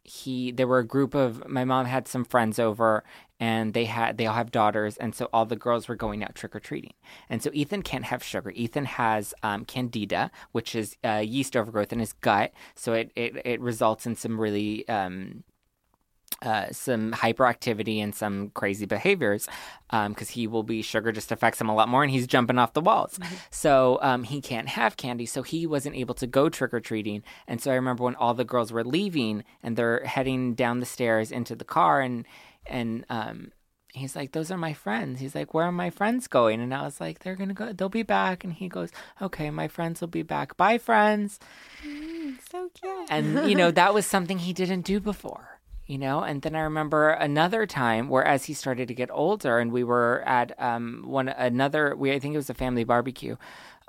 he 0.03 0.51
there 0.51 0.67
were 0.67 0.79
a 0.79 0.85
group 0.85 1.13
of 1.13 1.47
my 1.47 1.63
mom 1.63 1.85
had 1.85 2.07
some 2.07 2.25
friends 2.25 2.57
over 2.57 3.03
and 3.39 3.73
they 3.73 3.85
had 3.85 4.17
they 4.17 4.25
all 4.25 4.35
have 4.35 4.51
daughters 4.51 4.97
and 4.97 5.13
so 5.13 5.29
all 5.31 5.45
the 5.45 5.55
girls 5.55 5.87
were 5.87 5.95
going 5.95 6.23
out 6.23 6.35
trick-or-treating. 6.35 6.93
And 7.29 7.41
so 7.43 7.51
ethan 7.53 7.81
can't 7.81 8.05
have 8.05 8.23
sugar. 8.23 8.51
Ethan 8.51 8.85
has 8.85 9.33
um, 9.43 9.65
candida 9.65 10.31
which 10.51 10.75
is 10.75 10.97
uh, 11.03 11.23
yeast 11.25 11.55
overgrowth 11.55 11.93
in 11.93 11.99
his 11.99 12.13
gut. 12.13 12.51
So 12.75 12.93
it, 12.93 13.11
it, 13.15 13.41
it 13.45 13.61
results 13.61 14.05
in 14.05 14.15
some 14.15 14.39
really 14.39 14.87
um, 14.89 15.43
uh, 16.41 16.71
some 16.71 17.11
hyperactivity 17.11 17.97
and 17.99 18.15
some 18.15 18.49
crazy 18.49 18.85
behaviors 18.85 19.47
because 19.89 20.29
he 20.29 20.47
will 20.47 20.63
be 20.63 20.81
sugar 20.81 21.11
just 21.11 21.31
affects 21.31 21.59
him 21.59 21.69
a 21.69 21.75
lot 21.75 21.89
more 21.89 22.01
and 22.01 22.11
he's 22.11 22.25
jumping 22.25 22.57
off 22.57 22.73
the 22.73 22.81
walls. 22.81 23.19
So 23.49 23.99
um, 24.01 24.23
he 24.23 24.41
can't 24.41 24.69
have 24.69 24.97
candy 24.97 25.25
so 25.25 25.43
he 25.43 25.67
wasn't 25.67 25.95
able 25.95 26.15
to 26.15 26.27
go 26.27 26.49
trick-or-treating. 26.49 27.23
And 27.47 27.61
so 27.61 27.71
i 27.71 27.75
remember 27.75 28.03
when 28.03 28.15
all 28.15 28.33
the 28.33 28.45
girls 28.45 28.71
were 28.71 28.83
leaving 28.83 29.43
and 29.61 29.75
they're 29.75 30.03
heading 30.05 30.53
down 30.55 30.79
the 30.79 30.85
stairs 30.85 31.31
into 31.31 31.55
the 31.55 31.65
car 31.65 32.01
and 32.01 32.25
and 32.67 33.05
um, 33.09 33.51
he's 33.93 34.15
like 34.15 34.31
those 34.31 34.51
are 34.51 34.57
my 34.57 34.73
friends. 34.73 35.19
He's 35.19 35.35
like 35.35 35.53
where 35.53 35.65
are 35.65 35.71
my 35.71 35.89
friends 35.89 36.27
going? 36.27 36.61
And 36.61 36.73
i 36.73 36.83
was 36.83 37.01
like 37.01 37.19
they're 37.19 37.35
gonna 37.35 37.53
go 37.53 37.73
they'll 37.73 37.89
be 37.89 38.03
back. 38.03 38.43
And 38.43 38.53
he 38.53 38.67
goes 38.67 38.89
okay 39.21 39.49
my 39.49 39.67
friends 39.67 40.01
will 40.01 40.07
be 40.07 40.23
back. 40.23 40.57
Bye 40.57 40.77
friends. 40.77 41.39
So 42.49 42.69
cute. 42.73 43.07
and 43.09 43.49
you 43.49 43.55
know 43.55 43.71
that 43.71 43.93
was 43.93 44.05
something 44.05 44.39
he 44.39 44.53
didn't 44.53 44.81
do 44.81 44.99
before 44.99 45.60
you 45.91 45.97
know? 45.97 46.21
And 46.21 46.41
then 46.41 46.55
i 46.55 46.61
remember 46.61 47.09
another 47.09 47.65
time 47.65 48.07
where 48.07 48.23
as 48.23 48.45
he 48.45 48.53
started 48.53 48.87
to 48.87 48.93
get 48.93 49.09
older 49.11 49.59
and 49.59 49.71
we 49.71 49.83
were 49.83 50.23
at 50.25 50.49
um 50.57 51.03
one 51.05 51.27
another 51.27 51.95
we 51.95 52.13
i 52.13 52.19
think 52.19 52.33
it 52.33 52.37
was 52.37 52.49
a 52.49 52.53
family 52.53 52.85
barbecue 52.85 53.35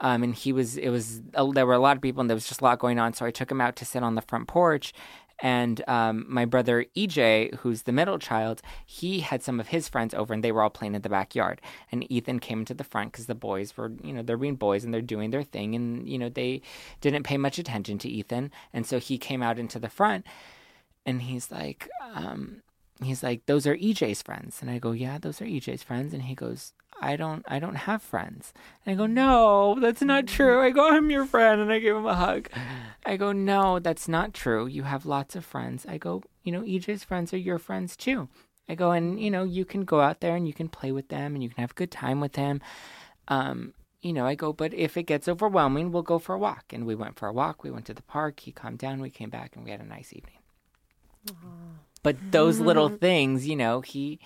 um 0.00 0.22
and 0.24 0.34
he 0.34 0.52
was 0.52 0.76
it 0.76 0.88
was 0.88 1.22
uh, 1.34 1.46
there 1.52 1.66
were 1.66 1.74
a 1.74 1.78
lot 1.78 1.96
of 1.96 2.02
people 2.02 2.20
and 2.20 2.28
there 2.28 2.34
was 2.34 2.48
just 2.48 2.60
a 2.60 2.64
lot 2.64 2.78
going 2.80 2.98
on. 2.98 3.12
So 3.12 3.24
i 3.24 3.30
took 3.30 3.50
him 3.50 3.60
out 3.60 3.76
to 3.76 3.84
sit 3.84 4.02
on 4.02 4.16
the 4.16 4.22
front 4.22 4.48
porch 4.48 4.92
and 5.42 5.82
um, 5.88 6.24
my 6.28 6.44
brother 6.44 6.86
EJ, 6.96 7.56
who's 7.56 7.82
the 7.82 7.90
middle 7.90 8.18
child, 8.18 8.62
he 8.86 9.20
had 9.20 9.42
some 9.42 9.58
of 9.58 9.68
his 9.68 9.88
friends 9.88 10.14
over, 10.14 10.32
and 10.32 10.42
they 10.44 10.52
were 10.52 10.62
all 10.62 10.70
playing 10.70 10.94
in 10.94 11.02
the 11.02 11.08
backyard. 11.08 11.60
And 11.90 12.10
Ethan 12.10 12.38
came 12.38 12.60
into 12.60 12.74
the 12.74 12.84
front 12.84 13.10
because 13.10 13.26
the 13.26 13.34
boys 13.34 13.76
were, 13.76 13.90
you 14.04 14.12
know, 14.12 14.22
they're 14.22 14.36
being 14.36 14.54
boys 14.54 14.84
and 14.84 14.94
they're 14.94 15.02
doing 15.02 15.30
their 15.30 15.42
thing, 15.42 15.74
and 15.74 16.08
you 16.08 16.16
know 16.16 16.28
they 16.28 16.62
didn't 17.00 17.24
pay 17.24 17.38
much 17.38 17.58
attention 17.58 17.98
to 17.98 18.08
Ethan, 18.08 18.52
and 18.72 18.86
so 18.86 19.00
he 19.00 19.18
came 19.18 19.42
out 19.42 19.58
into 19.58 19.80
the 19.80 19.88
front, 19.88 20.24
and 21.04 21.22
he's 21.22 21.50
like, 21.50 21.88
um, 22.14 22.62
he's 23.02 23.22
like, 23.22 23.46
those 23.46 23.66
are 23.66 23.76
EJ's 23.76 24.22
friends, 24.22 24.58
and 24.60 24.70
I 24.70 24.78
go, 24.78 24.92
yeah, 24.92 25.18
those 25.18 25.40
are 25.40 25.46
EJ's 25.46 25.82
friends, 25.82 26.12
and 26.12 26.24
he 26.24 26.34
goes, 26.34 26.72
I 27.00 27.16
don't, 27.16 27.44
I 27.48 27.58
don't 27.58 27.74
have 27.74 28.02
friends, 28.02 28.52
and 28.84 28.94
I 28.94 28.96
go, 28.96 29.06
no, 29.06 29.76
that's 29.80 30.02
not 30.02 30.26
true. 30.26 30.60
I 30.60 30.70
go, 30.70 30.90
I'm 30.90 31.10
your 31.10 31.24
friend, 31.24 31.60
and 31.60 31.72
I 31.72 31.78
give 31.78 31.96
him 31.96 32.06
a 32.06 32.14
hug. 32.14 32.48
I 33.04 33.16
go, 33.16 33.32
no, 33.32 33.78
that's 33.78 34.08
not 34.08 34.34
true. 34.34 34.66
You 34.66 34.84
have 34.84 35.06
lots 35.06 35.34
of 35.34 35.44
friends. 35.44 35.84
I 35.88 35.98
go, 35.98 36.22
you 36.44 36.52
know, 36.52 36.62
EJ's 36.62 37.04
friends 37.04 37.32
are 37.32 37.38
your 37.38 37.58
friends 37.58 37.96
too. 37.96 38.28
I 38.68 38.74
go, 38.74 38.92
and 38.92 39.20
you 39.20 39.30
know, 39.30 39.42
you 39.44 39.64
can 39.64 39.84
go 39.84 40.00
out 40.00 40.20
there 40.20 40.36
and 40.36 40.46
you 40.46 40.54
can 40.54 40.68
play 40.68 40.92
with 40.92 41.08
them 41.08 41.34
and 41.34 41.42
you 41.42 41.48
can 41.48 41.60
have 41.60 41.72
a 41.72 41.74
good 41.74 41.90
time 41.90 42.20
with 42.20 42.34
them. 42.34 42.60
Um, 43.28 43.74
you 44.02 44.12
know, 44.12 44.26
I 44.26 44.34
go, 44.34 44.52
but 44.52 44.74
if 44.74 44.96
it 44.96 45.04
gets 45.04 45.28
overwhelming, 45.28 45.92
we'll 45.92 46.02
go 46.02 46.18
for 46.18 46.34
a 46.34 46.38
walk. 46.38 46.72
And 46.72 46.86
we 46.86 46.94
went 46.94 47.16
for 47.16 47.28
a 47.28 47.32
walk. 47.32 47.62
We 47.62 47.70
went 47.70 47.86
to 47.86 47.94
the 47.94 48.02
park. 48.02 48.40
He 48.40 48.52
calmed 48.52 48.78
down. 48.78 49.00
We 49.00 49.10
came 49.10 49.30
back 49.30 49.54
and 49.54 49.64
we 49.64 49.70
had 49.70 49.80
a 49.80 49.84
nice 49.84 50.12
evening. 50.12 50.41
But 52.02 52.16
those 52.32 52.60
little 52.68 52.88
things, 52.88 53.46
you 53.46 53.56
know, 53.56 53.80
he 53.80 54.18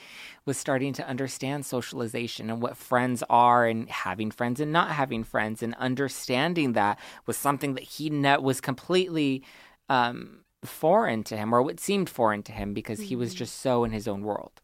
was 0.44 0.56
starting 0.56 0.92
to 0.94 1.06
understand 1.06 1.66
socialization 1.66 2.50
and 2.50 2.62
what 2.62 2.76
friends 2.76 3.22
are 3.28 3.66
and 3.66 3.88
having 3.90 4.30
friends 4.30 4.60
and 4.60 4.72
not 4.72 4.90
having 4.90 5.24
friends 5.24 5.62
and 5.62 5.74
understanding 5.74 6.72
that 6.72 6.98
was 7.26 7.36
something 7.36 7.74
that 7.74 7.84
he 7.84 8.08
ne- 8.08 8.38
was 8.38 8.60
completely 8.60 9.42
um, 9.88 10.44
foreign 10.64 11.24
to 11.24 11.36
him 11.36 11.54
or 11.54 11.62
what 11.62 11.80
seemed 11.80 12.08
foreign 12.08 12.42
to 12.44 12.52
him 12.52 12.72
because 12.72 13.00
he 13.00 13.16
was 13.16 13.34
just 13.34 13.60
so 13.60 13.84
in 13.84 13.90
his 13.90 14.06
own 14.08 14.22
world. 14.22 14.62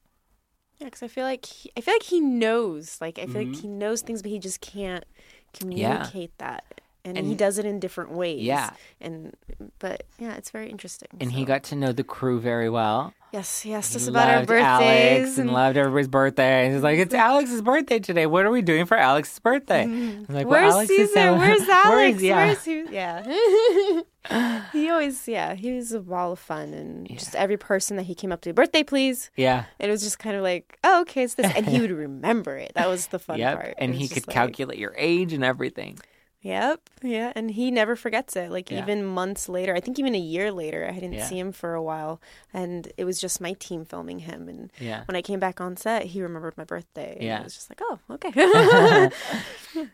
Yeah, 0.79 0.87
because 0.87 1.03
I 1.03 1.09
feel 1.09 1.25
like 1.25 1.45
he, 1.45 1.71
I 1.77 1.81
feel 1.81 1.95
like 1.95 2.03
he 2.03 2.21
knows. 2.21 3.01
Like 3.01 3.19
I 3.19 3.27
feel 3.27 3.43
like 3.45 3.57
he 3.57 3.69
knows 3.69 4.03
things, 4.03 4.23
but 4.23 4.31
he 4.31 4.39
just 4.39 4.61
can't 4.61 5.05
communicate 5.53 6.37
that, 6.39 6.81
and, 7.05 7.19
he 7.27 7.35
does 7.35 7.59
it 7.59 7.65
in 7.65 7.81
different 7.81 8.13
ways. 8.13 8.43
Yeah. 8.43 8.71
and 9.01 9.35
but 9.79 10.05
yeah, 10.19 10.35
it's 10.35 10.51
very 10.51 10.71
interesting. 10.71 11.09
And 11.21 11.33
he 11.33 11.45
got 11.45 11.63
to 11.65 11.77
know 11.77 11.93
the 11.93 12.05
crew 12.05 12.41
very 12.41 12.69
well. 12.71 13.13
yes, 13.33 13.61
he 13.63 13.73
asked 13.75 13.97
us 13.97 14.07
about 14.07 14.29
our 14.29 14.45
birthdays 14.47 15.23
Alex 15.23 15.39
and 15.39 15.51
loved 15.53 15.77
everybody's 15.77 16.09
birthday. 16.09 16.67
And 16.67 16.75
He's 16.75 16.83
like, 16.83 16.99
"It's 16.99 17.15
Alex's 17.15 17.63
birthday 17.63 17.99
today. 17.99 18.27
What 18.27 18.45
are 18.45 18.51
we 18.51 18.63
doing 18.63 18.87
for 18.87 18.97
Alex's 18.97 19.39
birthday?" 19.39 19.85
Mm-hmm. 19.87 20.25
I'm 20.29 20.35
like, 20.35 20.47
well, 20.47 20.61
Where's 20.63 20.75
Alex 20.75 20.91
is 20.91 20.97
Caesar? 21.09 21.13
cel- 21.15 21.39
Where's 21.39 21.69
Alex? 21.69 22.23
yeah. 22.23 22.37
Where's 22.47 22.65
he? 22.65 22.85
Yeah. 22.91 24.03
he 24.73 24.89
always, 24.91 25.27
yeah, 25.27 25.55
he 25.55 25.73
was 25.73 25.93
a 25.93 26.01
ball 26.01 26.33
of 26.33 26.39
fun, 26.39 26.73
and 26.75 27.09
just 27.19 27.35
every 27.35 27.57
person 27.57 27.97
that 27.97 28.05
he 28.05 28.15
came 28.15 28.31
up 28.33 28.41
to, 28.43 28.53
birthday, 28.53 28.85
please. 28.85 29.31
yeah. 29.37 29.65
And 29.81 29.89
it 29.89 29.93
was 29.93 30.03
just 30.03 30.19
kind 30.19 30.37
of 30.37 30.43
like, 30.43 30.79
oh, 30.85 31.01
okay, 31.03 31.25
it's 31.25 31.35
this, 31.35 31.51
and 31.57 31.67
he 31.67 31.81
would 31.83 31.91
remember 31.91 32.57
it. 32.57 32.73
That 32.75 32.89
was 32.89 33.09
the 33.09 33.19
fun 33.19 33.39
Yep. 33.39 33.57
part. 33.57 33.75
And 33.79 33.95
he 33.95 34.07
could 34.09 34.27
like- 34.29 34.35
calculate 34.35 34.79
your 34.79 34.95
age 34.97 35.33
and 35.33 35.43
everything. 35.45 35.99
Yep, 36.43 36.81
yeah, 37.03 37.33
and 37.37 37.53
he 37.53 37.71
never 37.71 37.95
forgets 37.95 38.35
it. 38.35 38.51
Like 38.51 38.69
Yeah. 38.71 38.83
even 38.83 39.05
months 39.05 39.49
later, 39.49 39.75
I 39.77 39.81
think 39.81 39.99
even 40.01 40.15
a 40.15 40.19
year 40.19 40.51
later, 40.51 40.87
I 40.89 40.95
didn't 40.95 41.13
Yeah. 41.15 41.27
see 41.27 41.39
him 41.39 41.53
for 41.53 41.75
a 41.75 41.83
while, 41.83 42.21
and 42.53 42.91
it 42.97 43.05
was 43.05 43.21
just 43.21 43.41
my 43.41 43.53
team 43.55 43.85
filming 43.85 44.19
him. 44.21 44.49
And 44.49 44.73
Yeah. 44.81 45.05
when 45.07 45.15
I 45.15 45.23
came 45.23 45.39
back 45.39 45.61
on 45.61 45.77
set, 45.77 46.07
he 46.07 46.21
remembered 46.21 46.57
my 46.59 46.65
birthday. 46.65 47.17
Yeah. 47.21 47.41
it 47.41 47.45
was 47.45 47.55
just 47.55 47.71
like, 47.71 47.81
oh, 47.83 47.99
okay. 48.11 48.33
Yeah. 48.35 49.09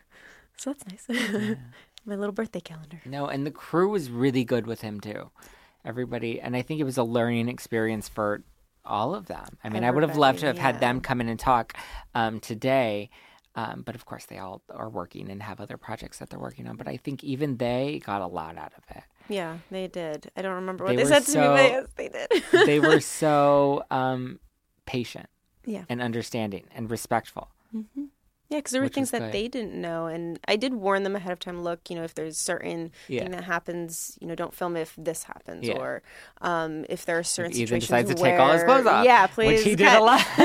So 0.57 0.73
that's 0.73 1.07
nice. 1.07 1.57
my 2.05 2.15
little 2.15 2.33
birthday 2.33 2.59
calendar. 2.59 2.99
No, 3.05 3.27
and 3.27 3.45
the 3.45 3.51
crew 3.51 3.87
was 3.89 4.09
really 4.11 4.43
good 4.43 4.67
with 4.67 4.81
him 4.81 4.99
too. 4.99 5.29
Everybody, 5.85 6.41
and 6.41 6.53
I 6.53 6.61
think 6.63 6.81
it 6.81 6.83
was 6.83 6.97
a 6.97 7.03
learning 7.03 7.47
experience 7.47 8.09
for 8.09 8.43
all 8.83 9.15
of 9.15 9.27
them. 9.27 9.45
I 9.63 9.69
mean, 9.69 9.85
I 9.85 9.91
would 9.91 10.03
have 10.03 10.17
loved 10.17 10.39
to 10.39 10.47
have 10.47 10.57
Everybody, 10.57 10.73
had 10.73 10.81
them 10.81 10.99
come 10.99 11.21
in 11.21 11.29
and 11.29 11.39
talk 11.39 11.75
um, 12.13 12.41
today, 12.41 13.09
um, 13.55 13.81
but 13.85 13.95
of 13.95 14.05
course 14.05 14.25
they 14.25 14.37
all 14.37 14.61
are 14.69 14.89
working 14.89 15.29
and 15.29 15.41
have 15.43 15.59
other 15.59 15.77
projects 15.77 16.19
that 16.19 16.29
they're 16.29 16.39
working 16.39 16.67
on. 16.67 16.75
But 16.77 16.87
I 16.87 16.97
think 16.97 17.23
even 17.23 17.57
they 17.57 18.01
got 18.05 18.21
a 18.21 18.27
lot 18.27 18.57
out 18.57 18.73
of 18.77 18.83
it. 18.95 19.03
Yeah, 19.27 19.57
they 19.69 19.87
did. 19.87 20.31
I 20.35 20.41
don't 20.41 20.55
remember 20.55 20.85
what 20.85 20.95
They 20.95 21.03
they, 21.03 21.09
said 21.09 21.25
to 21.25 21.39
me, 21.39 21.47
but 21.47 21.69
yes, 21.71 21.87
they 21.95 22.09
did. 22.09 22.43
They 22.65 22.79
were 22.79 22.99
so 22.99 23.83
um, 23.91 24.39
patient 24.85 25.27
yeah. 25.65 25.83
and 25.89 26.01
understanding 26.01 26.65
and 26.73 26.89
respectful. 26.89 27.49
Yeah, 28.51 28.57
because 28.57 28.71
there 28.71 28.81
were 28.81 28.85
Which 28.85 28.95
things 28.95 29.11
that 29.11 29.19
good. 29.21 29.31
they 29.31 29.47
didn't 29.47 29.79
know, 29.79 30.07
and 30.07 30.39
I 30.47 30.55
did 30.55 30.73
warn 30.73 31.03
them 31.03 31.15
ahead 31.15 31.31
of 31.31 31.37
time. 31.37 31.61
Look, 31.61 31.87
you 31.91 31.95
know, 31.95 32.01
if 32.03 32.15
there's 32.15 32.35
certain 32.35 32.91
Yeah. 33.07 33.21
thing 33.21 33.31
that 33.33 33.43
happens, 33.43 34.17
you 34.19 34.25
know, 34.27 34.33
don't 34.33 34.55
film 34.55 34.75
if 34.75 34.95
this 34.97 35.21
happens, 35.21 35.67
Yeah. 35.67 35.77
or 35.77 36.01
um, 36.41 36.83
if 36.89 37.05
there 37.05 37.19
are 37.19 37.23
certain 37.23 37.51
Ethan 37.51 37.79
situations 37.79 37.87
decides 37.89 38.15
to 38.15 38.19
where, 38.19 38.31
take 38.31 38.39
all 38.39 38.51
his 38.51 38.63
clothes 38.63 38.87
off. 38.87 39.05
Yeah, 39.05 39.27
please. 39.27 39.59
Which 39.59 39.63
he 39.65 39.75
did 39.75 39.83
God. 39.85 40.01
a 40.01 40.03
lot. 40.03 40.25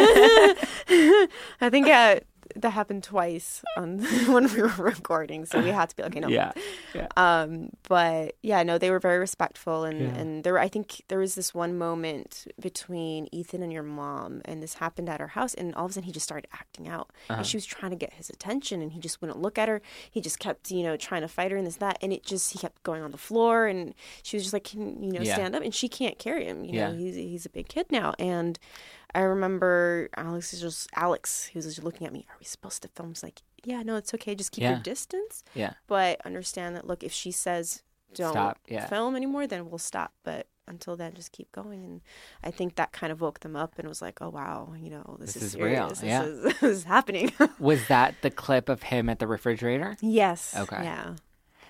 I 1.62 1.70
think 1.70 1.86
uh, 1.88 2.20
that 2.56 2.70
happened 2.70 3.02
twice 3.02 3.62
on 3.76 3.98
when 4.32 4.52
we 4.52 4.62
were 4.62 4.68
recording, 4.78 5.44
so 5.46 5.60
we 5.60 5.70
had 5.70 5.90
to 5.90 5.96
be 5.96 6.02
like, 6.02 6.12
okay, 6.12 6.20
no. 6.20 6.28
yeah. 6.28 6.52
Yeah. 6.94 7.08
Um, 7.16 7.70
but 7.88 8.36
yeah, 8.42 8.62
no, 8.62 8.78
they 8.78 8.90
were 8.90 9.00
very 9.00 9.18
respectful, 9.18 9.84
and 9.84 10.00
Yeah. 10.00 10.14
and 10.20 10.44
there, 10.44 10.58
I 10.58 10.68
think 10.68 11.02
there 11.08 11.18
was 11.18 11.34
this 11.34 11.52
one 11.54 11.76
moment 11.78 12.46
between 12.60 13.28
Ethan 13.32 13.62
and 13.62 13.72
your 13.72 13.82
mom, 13.82 14.42
and 14.44 14.62
this 14.62 14.74
happened 14.74 15.08
at 15.08 15.20
her 15.20 15.28
house, 15.28 15.54
and 15.54 15.74
all 15.74 15.84
of 15.86 15.90
a 15.90 15.94
sudden 15.94 16.06
he 16.06 16.12
just 16.12 16.24
started 16.24 16.48
acting 16.52 16.88
out, 16.88 17.10
Uh-huh. 17.28 17.38
and 17.38 17.46
she 17.46 17.56
was 17.56 17.66
trying 17.66 17.90
to 17.90 17.96
get 17.96 18.14
his 18.14 18.30
attention, 18.30 18.80
and 18.82 18.92
he 18.92 19.00
just 19.00 19.20
wouldn't 19.20 19.40
look 19.40 19.58
at 19.58 19.68
her. 19.68 19.80
He 20.10 20.20
just 20.20 20.38
kept, 20.38 20.70
you 20.70 20.82
know, 20.82 20.96
trying 20.96 21.22
to 21.22 21.28
fight 21.28 21.50
her 21.50 21.56
and 21.56 21.66
this 21.66 21.76
that, 21.76 21.98
and 22.02 22.12
it 22.12 22.24
just 22.24 22.52
he 22.52 22.58
kept 22.58 22.82
going 22.82 23.02
on 23.02 23.10
the 23.10 23.18
floor, 23.18 23.66
and 23.66 23.94
she 24.22 24.36
was 24.36 24.44
just 24.44 24.52
like, 24.52 24.64
can 24.64 25.02
you 25.02 25.12
know, 25.12 25.20
Yeah. 25.22 25.34
stand 25.34 25.56
up, 25.56 25.62
and 25.62 25.74
she 25.74 25.88
can't 25.88 26.18
carry 26.18 26.44
him, 26.44 26.64
you 26.64 26.72
know, 26.72 26.88
Yeah. 26.90 26.92
he's 26.96 27.16
he's 27.16 27.46
a 27.46 27.50
big 27.50 27.68
kid 27.68 27.86
now, 27.90 28.14
and. 28.18 28.58
I 29.14 29.20
remember 29.20 30.08
Alex 30.16 30.52
is 30.52 30.60
just 30.60 30.88
Alex. 30.94 31.44
He 31.46 31.58
was 31.58 31.66
just 31.66 31.82
looking 31.84 32.06
at 32.06 32.12
me. 32.12 32.26
Are 32.30 32.36
we 32.38 32.44
supposed 32.44 32.82
to 32.82 32.88
film? 32.88 33.14
I 33.16 33.26
like, 33.26 33.42
yeah, 33.64 33.82
no, 33.82 33.96
it's 33.96 34.12
okay. 34.14 34.34
Just 34.34 34.52
keep 34.52 34.62
Yeah. 34.62 34.70
your 34.72 34.80
distance 34.80 35.42
Yeah. 35.54 35.74
but 35.86 36.20
understand 36.26 36.74
that 36.76 36.86
look 36.86 37.02
if 37.04 37.12
she 37.12 37.30
says 37.30 37.82
don't 38.14 38.30
Stop, 38.32 38.58
yeah. 38.68 38.86
film 38.86 39.16
anymore 39.16 39.44
then 39.48 39.68
we'll 39.68 39.76
stop 39.78 40.12
but 40.22 40.46
until 40.68 40.94
then 40.96 41.14
just 41.14 41.32
keep 41.32 41.50
going 41.50 41.84
and 41.84 42.00
i 42.44 42.50
think 42.52 42.76
that 42.76 42.92
kind 42.92 43.10
of 43.10 43.20
woke 43.20 43.40
them 43.40 43.56
up 43.56 43.76
and 43.76 43.88
was 43.88 44.00
like 44.00 44.22
oh 44.22 44.28
wow 44.28 44.72
you 44.78 44.88
know 44.88 45.16
this, 45.18 45.34
This 45.34 45.42
is, 45.42 45.54
is 45.56 45.60
real, 45.60 45.92
serious. 45.92 46.02
yeah. 46.04 46.22
is, 46.22 46.42
this 46.44 46.62
is 46.62 46.84
happening 46.84 47.32
Was 47.58 47.88
that 47.88 48.14
the 48.22 48.30
clip 48.30 48.68
of 48.68 48.84
him 48.84 49.08
at 49.08 49.18
the 49.18 49.26
refrigerator? 49.26 49.96
yes 50.00 50.54
Okay. 50.56 50.84
yeah 50.84 51.16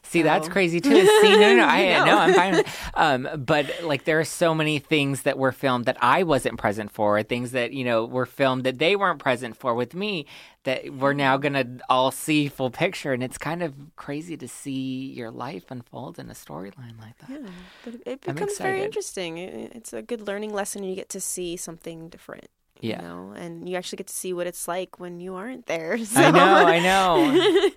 See, 0.04 0.22
that's 0.22 0.48
crazy 0.48 0.80
too. 0.80 0.90
See, 1.22 1.30
no, 1.32 1.54
no, 1.54 1.56
no, 1.56 1.64
I 1.68 1.98
know. 1.98 2.04
no, 2.04 2.18
I'm 2.18 2.34
fine. 2.34 2.64
Um, 2.94 3.28
but 3.44 3.82
like, 3.82 4.04
there 4.04 4.20
are 4.20 4.24
so 4.24 4.54
many 4.54 4.78
things 4.78 5.22
that 5.22 5.38
were 5.38 5.50
filmed 5.52 5.86
that 5.86 5.96
I 6.00 6.22
wasn't 6.22 6.58
present 6.58 6.90
for, 6.92 7.20
things 7.22 7.50
that 7.52 7.72
you 7.72 7.84
know 7.84 8.04
were 8.04 8.26
filmed 8.26 8.64
that 8.64 8.78
they 8.78 8.94
weren't 8.96 9.18
present 9.18 9.56
for 9.56 9.74
with 9.74 9.94
me. 9.94 10.26
That 10.64 10.94
we're 10.94 11.12
now 11.14 11.36
gonna 11.36 11.66
all 11.90 12.10
see 12.10 12.48
full 12.48 12.70
picture, 12.70 13.12
and 13.12 13.22
it's 13.24 13.36
kind 13.38 13.62
of 13.62 13.74
crazy 13.96 14.36
to 14.36 14.46
see 14.48 15.12
your 15.12 15.30
life 15.30 15.70
unfold 15.70 16.18
in 16.18 16.30
a 16.30 16.34
storyline 16.34 16.98
like 17.00 17.18
that. 17.18 17.30
yeah 17.30 17.48
but 17.84 17.94
it, 18.06 18.20
becomes 18.22 18.56
very 18.58 18.82
interesting 18.82 19.36
it's 19.38 19.92
a 19.92 20.00
good 20.00 20.22
learning 20.26 20.54
lesson 20.54 20.82
you 20.82 20.94
get 20.94 21.10
to 21.10 21.20
see 21.20 21.56
something 21.58 22.08
different 22.08 22.48
you 22.80 22.90
Yeah. 22.90 23.02
know 23.02 23.34
and 23.36 23.68
you 23.68 23.76
actually 23.76 23.98
get 23.98 24.06
to 24.06 24.14
see 24.14 24.32
what 24.32 24.46
it's 24.46 24.66
like 24.66 24.98
when 24.98 25.20
you 25.20 25.34
aren't 25.34 25.66
there 25.66 25.98
so, 26.04 26.18
I 26.20 26.30
know, 26.30 26.54
I 26.66 26.78
know. 26.88 27.70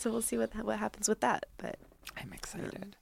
So 0.00 0.10
we'll 0.10 0.22
see 0.22 0.38
what 0.38 0.54
what 0.64 0.78
happens 0.78 1.08
with 1.08 1.20
that 1.20 1.46
but 1.58 1.76
I'm 2.16 2.32
excited. 2.32 2.96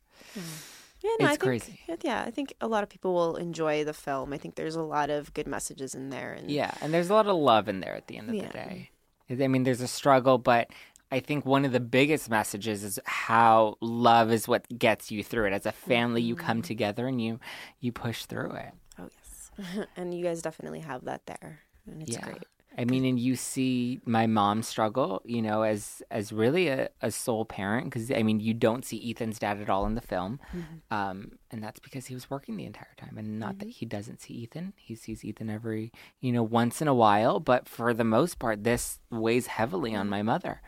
Yeah, 1.00 1.10
It's 1.14 1.20
no, 1.20 1.26
I 1.26 1.28
think, 1.30 1.40
crazy. 1.40 1.80
Yeah, 2.02 2.24
I 2.26 2.30
think 2.30 2.54
a 2.60 2.66
lot 2.66 2.82
of 2.82 2.88
people 2.88 3.14
will 3.14 3.36
enjoy 3.36 3.84
the 3.84 3.92
film. 3.92 4.32
I 4.32 4.38
think 4.38 4.56
there's 4.56 4.74
a 4.74 4.82
lot 4.82 5.10
of 5.10 5.32
good 5.32 5.46
messages 5.46 5.94
in 5.94 6.10
there, 6.10 6.32
and 6.32 6.50
Yeah, 6.50 6.72
and 6.80 6.92
there's 6.92 7.08
a 7.08 7.14
lot 7.14 7.26
of 7.26 7.36
love 7.36 7.68
in 7.68 7.80
there 7.80 7.94
at 7.94 8.08
the 8.08 8.16
end 8.18 8.28
of 8.28 8.34
Yeah. 8.34 8.48
the 8.48 8.52
day. 8.52 8.90
I 9.30 9.46
mean, 9.46 9.62
there's 9.62 9.80
a 9.80 9.86
struggle, 9.88 10.38
but 10.38 10.70
I 11.12 11.20
think 11.20 11.46
one 11.46 11.64
of 11.64 11.72
the 11.72 11.80
biggest 11.80 12.28
messages 12.28 12.82
is 12.82 12.98
how 13.04 13.76
love 13.80 14.32
is 14.32 14.48
what 14.48 14.66
gets 14.76 15.10
you 15.10 15.22
through 15.22 15.46
it. 15.46 15.52
As 15.52 15.66
a 15.66 15.72
family, 15.72 16.22
you 16.22 16.34
come 16.34 16.58
mm-hmm. 16.58 16.62
together 16.62 17.06
and 17.06 17.20
you 17.22 17.38
you 17.80 17.92
push 17.92 18.24
through 18.24 18.52
it. 18.52 18.72
oh 18.98 19.08
yes, 19.16 19.86
and 19.96 20.12
you 20.12 20.24
guys 20.24 20.42
definitely 20.42 20.80
have 20.80 21.04
that 21.04 21.26
there, 21.26 21.60
and 21.86 22.02
it's 22.02 22.12
yeah. 22.12 22.24
great. 22.24 22.44
I 22.78 22.84
mean, 22.84 23.04
and 23.04 23.18
you 23.18 23.34
see 23.34 24.00
my 24.04 24.28
mom 24.28 24.62
struggle, 24.62 25.20
you 25.24 25.42
know, 25.42 25.62
as 25.62 26.00
as 26.12 26.32
really 26.32 26.68
a, 26.68 26.88
a 27.02 27.10
sole 27.10 27.44
parent 27.44 27.86
because 27.86 28.12
I 28.12 28.22
mean, 28.22 28.38
you 28.38 28.54
don't 28.54 28.84
see 28.84 29.10
Ethan's 29.10 29.40
dad 29.40 29.60
at 29.60 29.68
all 29.68 29.84
in 29.84 29.96
the 29.96 30.00
film, 30.00 30.38
um, 30.92 31.32
and 31.50 31.60
that's 31.60 31.80
because 31.80 32.06
he 32.06 32.14
was 32.14 32.30
working 32.30 32.56
the 32.56 32.66
entire 32.66 32.94
time. 32.96 33.18
And 33.18 33.40
not 33.40 33.58
that 33.58 33.68
he 33.68 33.84
doesn't 33.84 34.20
see 34.20 34.34
Ethan; 34.34 34.74
he 34.76 34.94
sees 34.94 35.24
Ethan 35.24 35.50
every, 35.50 35.90
you 36.20 36.30
know, 36.30 36.44
once 36.44 36.80
in 36.80 36.86
a 36.86 36.94
while. 36.94 37.40
But 37.40 37.68
for 37.68 37.92
the 37.92 38.04
most 38.04 38.38
part, 38.38 38.62
this 38.62 39.00
weighs 39.10 39.48
heavily 39.48 39.96
on 39.96 40.08
my 40.08 40.22
mother 40.22 40.62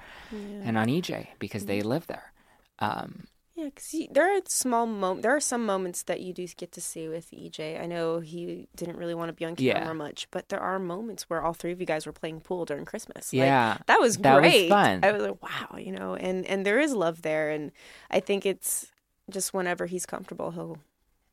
and 0.65 0.77
on 0.77 0.89
EJ 0.89 1.29
because 1.39 1.67
they 1.67 1.81
live 1.81 2.09
there. 2.09 2.33
Um, 2.81 3.29
Yeah, 3.61 3.67
because 3.67 3.95
there 4.11 4.35
are 4.37 4.41
small 4.47 4.87
moments. 4.87 5.23
There 5.23 5.37
are 5.37 5.41
some 5.41 5.67
moments 5.67 6.03
that 6.05 6.21
you 6.21 6.33
do 6.33 6.47
get 6.47 6.73
to 6.73 6.81
see 6.81 7.09
with 7.09 7.31
EJ. 7.31 7.79
I 7.81 7.87
know 7.87 8.21
he 8.21 8.69
didn't 8.75 8.97
really 8.97 9.15
want 9.15 9.29
to 9.29 9.33
be 9.35 9.45
on 9.45 9.55
camera 9.55 9.85
Yeah. 9.87 9.93
much, 9.93 10.29
but 10.31 10.49
there 10.49 10.61
are 10.61 10.79
moments 10.79 11.29
where 11.29 11.43
all 11.43 11.53
three 11.53 11.73
of 11.73 11.81
you 11.81 11.87
guys 11.87 12.07
were 12.07 12.13
playing 12.13 12.41
pool 12.41 12.65
during 12.65 12.85
Christmas. 12.87 13.33
Like, 13.33 13.39
Yeah, 13.41 13.77
that 13.87 14.01
was 14.01 14.17
that 14.19 14.41
was 14.41 14.51
great. 14.51 14.69
fun. 14.71 15.01
I 15.03 15.13
was 15.13 15.23
like, 15.23 15.43
wow, 15.43 15.77
you 15.79 15.93
know, 15.93 16.15
and 16.15 16.47
and 16.47 16.65
there 16.65 16.81
is 16.81 16.93
love 16.95 17.21
there, 17.23 17.51
and 17.51 17.71
I 18.11 18.21
think 18.21 18.47
it's 18.47 18.91
just 19.29 19.53
whenever 19.53 19.85
he's 19.87 20.07
comfortable, 20.07 20.51
he'll, 20.53 20.79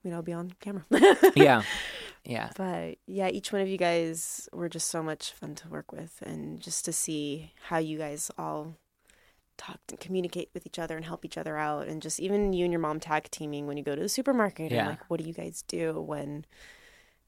you 0.03 0.11
know, 0.11 0.21
be 0.21 0.33
on 0.33 0.53
camera. 0.59 0.83
yeah, 1.35 1.63
yeah. 2.25 2.49
But 2.57 2.97
yeah, 3.07 3.29
each 3.29 3.53
one 3.53 3.61
of 3.61 3.69
you 3.69 3.77
guys 3.77 4.49
were 4.51 4.67
just 4.69 4.89
so 4.89 5.01
much 5.01 5.31
fun 5.31 5.55
to 5.55 5.69
work 5.69 5.91
with, 5.93 6.21
and 6.25 6.59
just 6.59 6.83
to 6.85 6.91
see 6.91 7.53
how 7.69 7.77
you 7.77 7.97
guys 7.97 8.29
all 8.37 8.75
talk 9.57 9.79
and 9.89 9.99
communicate 9.99 10.49
with 10.53 10.65
each 10.65 10.79
other 10.79 10.95
and 10.95 11.05
help 11.05 11.25
each 11.25 11.37
other 11.37 11.57
out, 11.57 11.87
and 11.87 12.01
just 12.01 12.19
even 12.19 12.53
you 12.53 12.63
and 12.65 12.71
your 12.71 12.79
mom 12.79 12.99
tag 12.99 13.29
teaming 13.31 13.67
when 13.67 13.77
you 13.77 13.83
go 13.83 13.95
to 13.95 14.01
the 14.01 14.09
supermarket. 14.09 14.71
Yeah. 14.71 14.79
And 14.79 14.89
like, 14.89 15.09
what 15.09 15.19
do 15.19 15.27
you 15.27 15.33
guys 15.33 15.63
do 15.67 15.99
when 15.99 16.45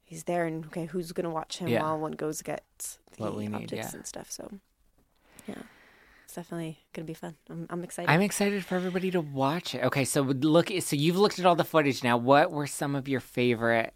he's 0.04 0.24
there? 0.26 0.46
And 0.46 0.66
okay, 0.68 0.86
who's 0.86 1.12
gonna 1.12 1.30
watch 1.30 1.58
him 1.60 1.68
Yeah. 1.68 1.82
while 1.84 2.00
one 2.00 2.14
goes 2.14 2.42
get 2.42 2.64
the 3.18 3.24
What 3.24 3.36
we 3.36 3.48
need, 3.48 3.56
objects 3.56 3.92
yeah. 3.94 3.98
and 3.98 4.06
stuff? 4.08 4.32
So 4.32 4.50
yeah, 5.48 5.56
it's 6.26 6.36
definitely 6.36 6.80
gonna 6.94 7.06
be 7.06 7.14
fun. 7.14 7.36
I'm, 7.50 7.66
I'm 7.70 7.84
excited. 7.84 8.10
I'm 8.12 8.22
excited 8.22 8.64
for 8.66 8.76
everybody 8.76 9.12
to 9.12 9.22
watch 9.22 9.74
it. 9.76 9.84
Okay, 9.86 10.06
so 10.06 10.22
look. 10.22 10.70
So 10.82 10.96
you've 10.96 11.18
looked 11.18 11.40
at 11.40 11.46
all 11.46 11.56
the 11.56 11.64
footage 11.64 12.04
now. 12.04 12.18
What 12.18 12.52
were 12.52 12.68
some 12.68 12.96
of 12.96 13.08
your 13.08 13.20
favorite 13.20 13.94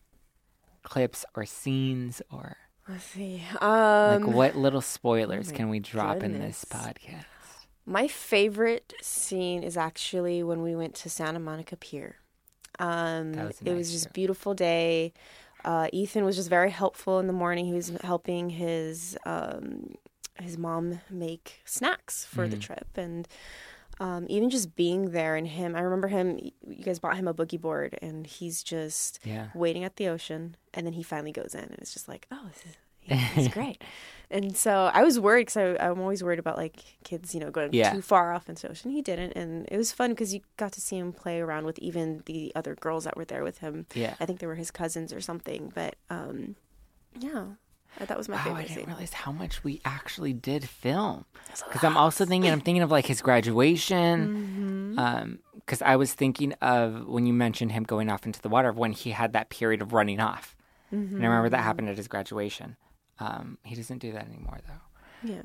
clips 0.83 1.23
or 1.35 1.45
scenes, 1.45 2.21
or 2.31 2.57
Let's 2.89 3.05
see. 3.05 3.41
like 3.53 3.63
Um, 3.63 4.33
what 4.33 4.57
little 4.57 4.81
spoilers 4.81 5.49
my 5.51 5.57
can 5.57 5.69
we 5.69 5.79
drop 5.79 6.21
in 6.23 6.37
this 6.39 6.65
podcast? 6.65 7.23
My 7.85 8.07
favorite 8.07 8.93
scene 9.01 9.63
is 9.63 9.75
actually 9.77 10.41
when 10.43 10.61
we 10.61 10.75
went 10.75 10.95
to 10.95 11.09
Santa 11.09 11.39
Monica 11.39 11.75
Pier. 11.75 12.15
Um, 12.79 13.33
was 13.33 13.61
a 13.61 13.63
it 13.65 13.69
nice 13.69 13.75
was 13.77 13.91
just 13.91 14.03
trip. 14.05 14.11
a 14.11 14.13
beautiful 14.13 14.53
day. 14.53 15.13
Uh, 15.65 15.87
Ethan 15.93 16.23
was 16.25 16.35
just 16.35 16.49
very 16.49 16.71
helpful 16.71 17.19
in 17.19 17.27
the 17.27 17.33
morning. 17.33 17.65
He 17.65 17.73
was 17.73 17.89
helping 18.03 18.49
his 18.49 19.17
um, 19.25 19.95
his 20.41 20.57
mom 20.57 20.99
make 21.09 21.61
snacks 21.65 22.25
for 22.25 22.47
Mm. 22.47 22.51
the 22.51 22.57
trip, 22.57 22.87
and 22.95 23.27
um, 23.99 24.25
even 24.29 24.49
just 24.49 24.75
being 24.75 25.11
there 25.11 25.35
and 25.35 25.47
him. 25.47 25.75
I 25.75 25.81
remember 25.81 26.07
him. 26.07 26.39
You 26.67 26.83
guys 26.83 26.99
bought 26.99 27.15
him 27.17 27.27
a 27.27 27.33
boogie 27.33 27.61
board, 27.61 27.97
and 28.01 28.25
he's 28.25 28.63
just 28.63 29.19
Yeah. 29.23 29.49
waiting 29.53 29.83
at 29.83 29.97
the 29.97 30.07
ocean, 30.07 30.55
and 30.73 30.85
then 30.85 30.93
he 30.93 31.03
finally 31.03 31.31
goes 31.31 31.53
in, 31.53 31.61
and 31.65 31.77
it's 31.79 31.93
just 31.93 32.07
like, 32.07 32.27
oh, 32.31 32.47
this 32.47 32.65
is, 32.65 32.77
he's 33.05 33.47
great. 33.53 33.81
and 34.31 34.55
so 34.57 34.89
I 34.93 35.03
was 35.03 35.19
worried 35.19 35.47
because 35.47 35.77
I'm 35.79 35.99
always 35.99 36.23
worried 36.23 36.39
about 36.39 36.57
like 36.57 36.77
kids, 37.03 37.33
you 37.33 37.39
know, 37.39 37.51
going 37.51 37.71
Yeah. 37.73 37.93
too 37.93 38.01
far 38.01 38.33
off 38.33 38.49
into 38.49 38.63
the 38.63 38.69
ocean. 38.71 38.91
He 38.91 39.01
didn't, 39.01 39.33
and 39.33 39.67
it 39.71 39.77
was 39.77 39.91
fun 39.91 40.11
because 40.11 40.33
you 40.33 40.41
got 40.57 40.71
to 40.73 40.81
see 40.81 40.97
him 40.97 41.13
play 41.13 41.39
around 41.39 41.65
with 41.65 41.77
even 41.79 42.23
the 42.25 42.51
other 42.55 42.75
girls 42.75 43.03
that 43.03 43.15
were 43.17 43.25
there 43.25 43.43
with 43.43 43.59
him. 43.59 43.85
Yeah. 43.93 44.15
I 44.19 44.25
think 44.25 44.39
they 44.39 44.47
were 44.47 44.55
his 44.55 44.71
cousins 44.71 45.13
or 45.13 45.21
something, 45.21 45.71
but 45.75 45.95
um, 46.09 46.55
yeah, 47.19 47.45
that 47.99 48.17
was 48.17 48.27
my 48.27 48.37
favorite. 48.37 48.51
Wow, 48.53 48.57
I 48.59 48.61
didn't 48.63 48.75
scene. 48.77 48.85
realize 48.87 49.13
how 49.13 49.31
much 49.31 49.63
we 49.63 49.79
actually 49.85 50.33
did 50.33 50.67
film. 50.67 51.25
Because 51.67 51.83
I'm 51.83 51.95
also 51.97 52.25
thinking, 52.25 52.49
I'm 52.51 52.61
thinking 52.61 52.81
of 52.81 52.89
like 52.89 53.05
his 53.05 53.21
graduation. 53.21 54.95
Mm-hmm. 54.95 54.99
Um, 54.99 55.39
because 55.55 55.81
I 55.81 55.95
was 55.95 56.13
thinking 56.13 56.51
of 56.61 57.07
when 57.07 57.25
you 57.25 57.31
mentioned 57.33 57.71
him 57.71 57.83
going 57.83 58.09
off 58.09 58.25
into 58.25 58.41
the 58.41 58.49
water 58.49 58.71
when 58.73 58.91
he 58.91 59.11
had 59.11 59.31
that 59.33 59.49
period 59.49 59.81
of 59.81 59.93
running 59.93 60.19
off, 60.19 60.55
Mm-hmm. 60.93 61.15
and 61.15 61.23
I 61.25 61.27
remember 61.27 61.49
that 61.49 61.63
happened 61.63 61.89
at 61.89 61.97
his 61.97 62.07
graduation. 62.07 62.75
Um, 63.19 63.57
he 63.63 63.75
doesn't 63.75 63.99
do 63.99 64.11
that 64.11 64.27
anymore 64.27 64.59
though. 64.67 65.29
Yeah, 65.29 65.41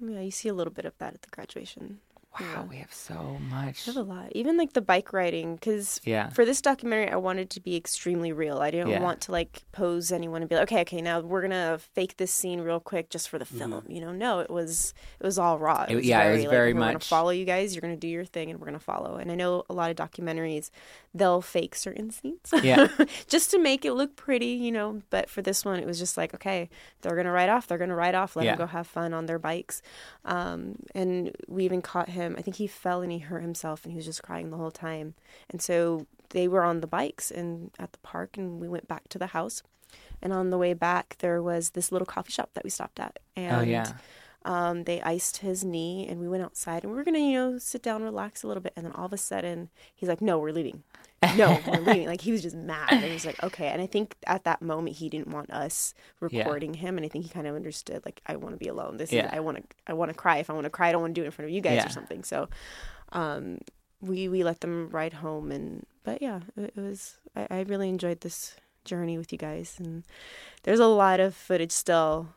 yeah, 0.00 0.20
you 0.20 0.30
see 0.30 0.48
a 0.48 0.54
little 0.54 0.72
bit 0.72 0.84
of 0.84 0.96
that 0.98 1.14
at 1.14 1.22
the 1.22 1.30
graduation. 1.30 2.00
Wow, 2.40 2.46
Yeah. 2.52 2.62
we 2.64 2.76
have 2.76 2.92
so 2.92 3.38
much. 3.50 3.88
I 3.88 3.92
have 3.92 3.96
a 3.96 4.02
lot, 4.02 4.28
even 4.32 4.56
like 4.56 4.72
the 4.74 4.80
bike 4.80 5.12
riding, 5.12 5.54
because 5.54 6.00
Yeah. 6.04 6.28
for 6.30 6.44
this 6.44 6.60
documentary, 6.60 7.10
I 7.10 7.16
wanted 7.16 7.50
to 7.50 7.60
be 7.60 7.76
extremely 7.76 8.32
real. 8.32 8.58
I 8.58 8.70
didn't 8.70 8.88
Yeah. 8.90 9.00
want 9.02 9.20
to 9.22 9.32
like 9.32 9.62
pose 9.72 10.12
anyone 10.12 10.42
and 10.42 10.48
be 10.48 10.54
like, 10.56 10.64
okay, 10.70 10.80
okay, 10.82 11.00
now 11.02 11.20
we're 11.20 11.42
gonna 11.42 11.78
fake 11.94 12.16
this 12.16 12.30
scene 12.32 12.60
real 12.60 12.80
quick 12.80 13.10
just 13.10 13.28
for 13.28 13.38
the 13.38 13.44
film. 13.44 13.84
You 13.88 14.00
know, 14.00 14.12
no, 14.12 14.40
it 14.40 14.50
was 14.50 14.94
it 15.20 15.24
was 15.24 15.38
all 15.38 15.58
raw. 15.58 15.84
Mm-hmm. 15.86 15.98
It- 15.98 16.04
yeah, 16.04 16.22
it 16.24 16.32
was 16.32 16.40
like, 16.42 16.50
very 16.50 16.72
We're 16.74 16.80
gonna 16.80 16.92
much- 16.94 17.08
follow 17.08 17.30
you 17.30 17.44
guys. 17.44 17.74
You're 17.74 17.82
gonna 17.82 17.96
do 17.96 18.08
your 18.08 18.24
thing, 18.24 18.50
and 18.50 18.60
we're 18.60 18.66
gonna 18.66 18.78
follow. 18.78 19.16
And 19.16 19.30
I 19.32 19.34
know 19.34 19.64
a 19.70 19.72
lot 19.72 19.90
of 19.90 19.96
documentaries, 19.96 20.70
they'll 21.14 21.40
fake 21.40 21.74
certain 21.74 22.10
scenes, 22.10 22.52
Yeah. 22.62 22.88
just 23.28 23.50
to 23.52 23.58
make 23.58 23.84
it 23.84 23.92
look 23.94 24.16
pretty, 24.16 24.48
you 24.48 24.70
know. 24.72 25.00
But 25.10 25.30
for 25.30 25.40
this 25.42 25.64
one, 25.64 25.78
it 25.78 25.86
was 25.86 25.98
just 25.98 26.16
like, 26.16 26.34
okay, 26.34 26.68
they're 27.00 27.16
gonna 27.16 27.32
ride 27.32 27.48
off. 27.48 27.66
They're 27.66 27.78
gonna 27.78 27.94
ride 27.94 28.14
off. 28.14 28.36
Let 28.36 28.44
Yeah. 28.44 28.52
them 28.52 28.58
go 28.58 28.66
have 28.66 28.86
fun 28.86 29.14
on 29.14 29.26
their 29.26 29.38
bikes. 29.38 29.80
Um, 30.24 30.76
and 30.94 31.34
we 31.48 31.64
even 31.64 31.80
caught 31.82 32.08
him. 32.10 32.25
I 32.36 32.42
think 32.42 32.56
he 32.56 32.66
fell 32.66 33.02
and 33.02 33.12
he 33.12 33.18
hurt 33.18 33.42
himself, 33.42 33.84
and 33.84 33.92
he 33.92 33.96
was 33.96 34.06
just 34.06 34.22
crying 34.22 34.50
the 34.50 34.56
whole 34.56 34.70
time. 34.70 35.14
And 35.50 35.60
so 35.62 36.06
they 36.30 36.48
were 36.48 36.64
on 36.64 36.80
the 36.80 36.86
bikes 36.86 37.30
and 37.30 37.70
at 37.78 37.92
the 37.92 37.98
park, 37.98 38.36
and 38.36 38.60
we 38.60 38.68
went 38.68 38.88
back 38.88 39.08
to 39.10 39.18
the 39.18 39.28
house. 39.28 39.62
And 40.22 40.32
on 40.32 40.50
the 40.50 40.58
way 40.58 40.72
back, 40.72 41.16
there 41.18 41.42
was 41.42 41.70
this 41.70 41.92
little 41.92 42.06
coffee 42.06 42.32
shop 42.32 42.50
that 42.54 42.64
we 42.64 42.70
stopped 42.70 42.98
at. 42.98 43.18
And 43.36 43.56
oh 43.56 43.60
yeah. 43.60 43.92
Um, 44.44 44.84
they 44.84 45.02
iced 45.02 45.38
his 45.38 45.64
knee, 45.64 46.06
and 46.08 46.20
we 46.20 46.28
went 46.28 46.44
outside, 46.44 46.84
and 46.84 46.92
we 46.92 46.96
were 46.96 47.02
gonna, 47.04 47.18
you 47.18 47.32
know, 47.32 47.58
sit 47.58 47.82
down, 47.82 48.04
relax 48.04 48.44
a 48.44 48.46
little 48.46 48.62
bit, 48.62 48.72
and 48.76 48.86
then 48.86 48.92
all 48.92 49.06
of 49.06 49.12
a 49.12 49.18
sudden, 49.18 49.70
he's 49.92 50.08
like, 50.08 50.22
"No, 50.22 50.38
we're 50.38 50.52
leaving." 50.52 50.84
No, 51.36 51.62
we're 51.66 51.80
leaving. 51.80 52.06
Like 52.06 52.20
he 52.20 52.32
was 52.32 52.42
just 52.42 52.56
mad. 52.56 52.92
And 52.92 53.04
he 53.04 53.12
was 53.12 53.24
like, 53.24 53.42
okay. 53.42 53.68
And 53.68 53.80
I 53.82 53.86
think 53.86 54.16
at 54.26 54.44
that 54.44 54.60
moment 54.62 54.96
he 54.96 55.08
didn't 55.08 55.28
want 55.28 55.50
us 55.50 55.94
Yeah. 56.20 56.40
recording 56.40 56.74
him, 56.74 56.96
and 56.96 57.04
I 57.04 57.08
think 57.08 57.24
he 57.24 57.30
kind 57.30 57.46
of 57.46 57.54
understood 57.56 58.02
like 58.04 58.20
I 58.26 58.36
want 58.36 58.54
to 58.54 58.58
be 58.58 58.68
alone. 58.68 58.96
This 58.96 59.12
Yeah. 59.12 59.26
is 59.26 59.30
I 59.32 59.40
want 59.40 59.56
to 59.58 59.62
I 59.86 59.92
want 59.94 60.10
to 60.10 60.14
cry. 60.16 60.38
If 60.38 60.50
I 60.50 60.52
want 60.52 60.64
to 60.64 60.70
cry, 60.70 60.88
I 60.88 60.92
don't 60.92 61.00
want 61.02 61.14
to 61.14 61.20
do 61.20 61.22
it 61.24 61.26
in 61.26 61.30
front 61.32 61.48
of 61.48 61.54
you 61.54 61.60
guys 61.60 61.76
Yeah. 61.76 61.86
or 61.86 61.90
something. 61.90 62.22
So, 62.24 62.48
um, 63.12 63.58
we 64.00 64.28
we 64.28 64.44
let 64.44 64.60
them 64.60 64.88
ride 64.90 65.14
home, 65.14 65.50
and 65.50 65.84
but 66.04 66.20
yeah, 66.22 66.40
it, 66.56 66.72
it 66.76 66.80
was 66.80 67.16
I, 67.34 67.46
I 67.50 67.60
really 67.62 67.88
enjoyed 67.88 68.20
this 68.20 68.54
journey 68.84 69.16
with 69.18 69.32
you 69.32 69.38
guys, 69.38 69.76
and 69.78 70.04
there's 70.64 70.80
a 70.80 70.86
lot 70.86 71.18
of 71.20 71.34
footage 71.34 71.72
still. 71.72 72.28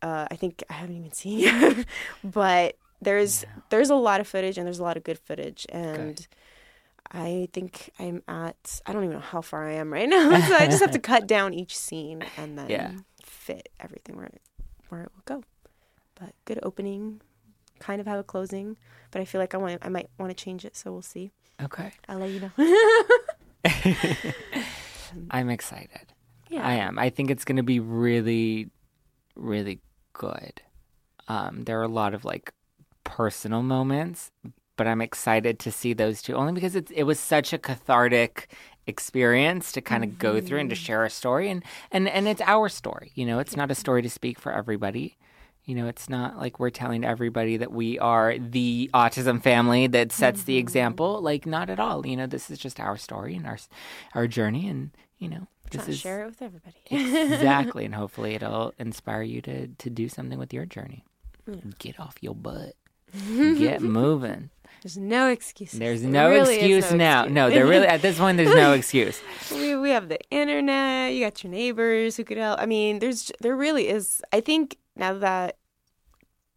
Uh, 0.00 0.26
I 0.30 0.36
think 0.36 0.62
I 0.70 0.74
haven't 0.74 0.96
even 0.96 1.12
seen 1.12 1.40
yet, 1.40 1.84
but 2.24 2.76
there's 3.02 3.44
there's 3.70 3.90
a 3.90 3.94
lot 3.96 4.20
of 4.20 4.28
footage 4.28 4.56
and 4.58 4.66
there's 4.66 4.78
a 4.78 4.82
lot 4.84 4.96
of 4.96 5.02
good 5.04 5.18
footage 5.18 5.66
and 5.70 6.26
I 7.10 7.48
think 7.52 7.90
I'm 7.98 8.22
at 8.28 8.80
I 8.86 8.92
don't 8.92 9.04
even 9.04 9.16
know 9.16 9.20
how 9.22 9.40
far 9.40 9.66
I 9.68 9.72
am 9.74 9.92
right 9.92 10.08
now. 10.16 10.28
so 10.40 10.54
I 10.54 10.66
just 10.66 10.80
have 10.80 10.90
to 10.92 10.98
cut 10.98 11.26
down 11.26 11.54
each 11.54 11.76
scene 11.76 12.22
and 12.36 12.58
then 12.58 12.68
Yeah. 12.70 12.92
fit 13.24 13.68
everything 13.80 14.16
where 14.16 14.26
it, 14.26 14.42
where 14.90 15.02
it 15.02 15.10
will 15.14 15.22
go. 15.24 15.44
But 16.20 16.34
good 16.44 16.58
opening, 16.62 17.20
kind 17.78 18.00
of 18.00 18.06
have 18.06 18.18
a 18.18 18.24
closing, 18.24 18.76
but 19.10 19.20
I 19.22 19.24
feel 19.24 19.40
like 19.40 19.54
I 19.54 19.58
want 19.58 19.78
I 19.84 19.88
might 19.88 20.10
want 20.18 20.36
to 20.36 20.44
change 20.44 20.64
it, 20.64 20.76
so 20.76 20.92
we'll 20.92 21.02
see. 21.02 21.30
Okay. 21.62 21.92
I'll 22.08 22.18
let 22.18 22.30
you 22.30 22.40
know. 22.40 22.50
I'm 25.30 25.48
excited. 25.50 26.12
yeah. 26.48 26.66
I 26.66 26.74
am. 26.74 26.98
I 26.98 27.10
think 27.10 27.30
it's 27.30 27.44
going 27.44 27.56
to 27.56 27.62
be 27.62 27.80
really, 27.80 28.68
really 29.34 29.80
good. 30.12 30.60
Um, 31.28 31.64
there 31.64 31.78
are 31.80 31.84
a 31.84 31.88
lot 31.88 32.14
of 32.14 32.24
like 32.24 32.52
personal 33.04 33.62
moments, 33.62 34.30
but 34.78 34.86
I'm 34.86 35.02
excited 35.02 35.58
to 35.58 35.70
see 35.70 35.92
those 35.92 36.22
two 36.22 36.34
only 36.34 36.54
because 36.54 36.74
it's 36.74 36.90
it 36.92 37.02
was 37.02 37.20
such 37.20 37.52
a 37.52 37.58
cathartic 37.58 38.48
experience 38.86 39.70
to 39.72 39.82
kind 39.82 40.02
of 40.02 40.18
go 40.18 40.40
through 40.40 40.60
and 40.60 40.70
to 40.70 40.76
mm-hmm. 40.76 40.82
share 40.82 41.04
a 41.04 41.10
story 41.10 41.50
and 41.50 41.62
and 41.92 42.08
and 42.08 42.26
it's 42.26 42.40
our 42.40 42.70
story. 42.70 43.12
You 43.14 43.26
know, 43.26 43.38
it's 43.38 43.56
not 43.56 43.70
a 43.70 43.74
story 43.74 44.00
to 44.00 44.08
speak 44.08 44.38
for 44.38 44.52
everybody. 44.52 45.18
You 45.64 45.74
know, 45.74 45.86
it's 45.86 46.08
not 46.08 46.38
like 46.38 46.58
we're 46.58 46.70
telling 46.70 47.04
everybody 47.04 47.58
that 47.58 47.70
we 47.70 47.98
are 47.98 48.38
the 48.38 48.88
autism 48.94 49.42
family 49.42 49.86
that 49.88 50.12
sets 50.12 50.44
the 50.44 50.54
mm-hmm. 50.54 50.60
example. 50.60 51.20
Like, 51.20 51.44
not 51.44 51.68
at 51.68 51.78
all. 51.78 52.06
You 52.06 52.16
know, 52.16 52.26
this 52.26 52.50
is 52.50 52.58
just 52.58 52.80
our 52.80 52.96
story 52.96 53.36
and 53.36 53.46
our 53.46 53.58
our 54.14 54.26
journey, 54.26 54.66
and 54.66 54.92
you 55.18 55.28
know, 55.28 55.46
this 55.70 55.88
is 55.88 55.98
share 55.98 56.22
it 56.22 56.26
with 56.26 56.42
everybody. 56.42 56.76
exactly 56.90 57.84
and 57.84 57.94
hopefully 58.02 58.34
it'll 58.34 58.72
inspire 58.78 59.22
you 59.22 59.40
to 59.42 59.68
to 59.68 59.90
do 59.90 60.08
something 60.08 60.38
with 60.38 60.52
your 60.52 60.64
journey 60.64 61.04
get 61.78 61.98
off 61.98 62.16
your 62.20 62.34
butt 62.34 62.74
get 63.58 63.80
moving 63.80 64.50
There's 64.82 64.96
no 64.96 65.28
excuse. 65.28 65.72
there's 65.72 66.02
There 66.02 66.10
no 66.10 66.28
really 66.30 66.56
excuse 66.56 66.92
now 66.92 67.20
excuse. 67.22 67.34
no 67.34 67.50
there 67.50 67.66
really 67.66 67.86
at 67.86 68.02
this 68.02 68.18
point 68.18 68.36
there's 68.36 68.54
no 68.54 68.72
excuse 68.80 69.20
we 69.52 69.76
we 69.76 69.90
have 69.90 70.08
the 70.08 70.18
internet. 70.30 71.12
You 71.14 71.24
got 71.24 71.42
your 71.42 71.50
neighbors 71.50 72.16
who 72.16 72.24
could 72.24 72.38
help. 72.38 72.60
I 72.60 72.66
mean, 72.66 72.98
there's 72.98 73.32
there 73.40 73.56
really 73.56 73.88
is. 73.88 74.22
I 74.32 74.40
think 74.40 74.76
now 74.96 75.14
that 75.14 75.56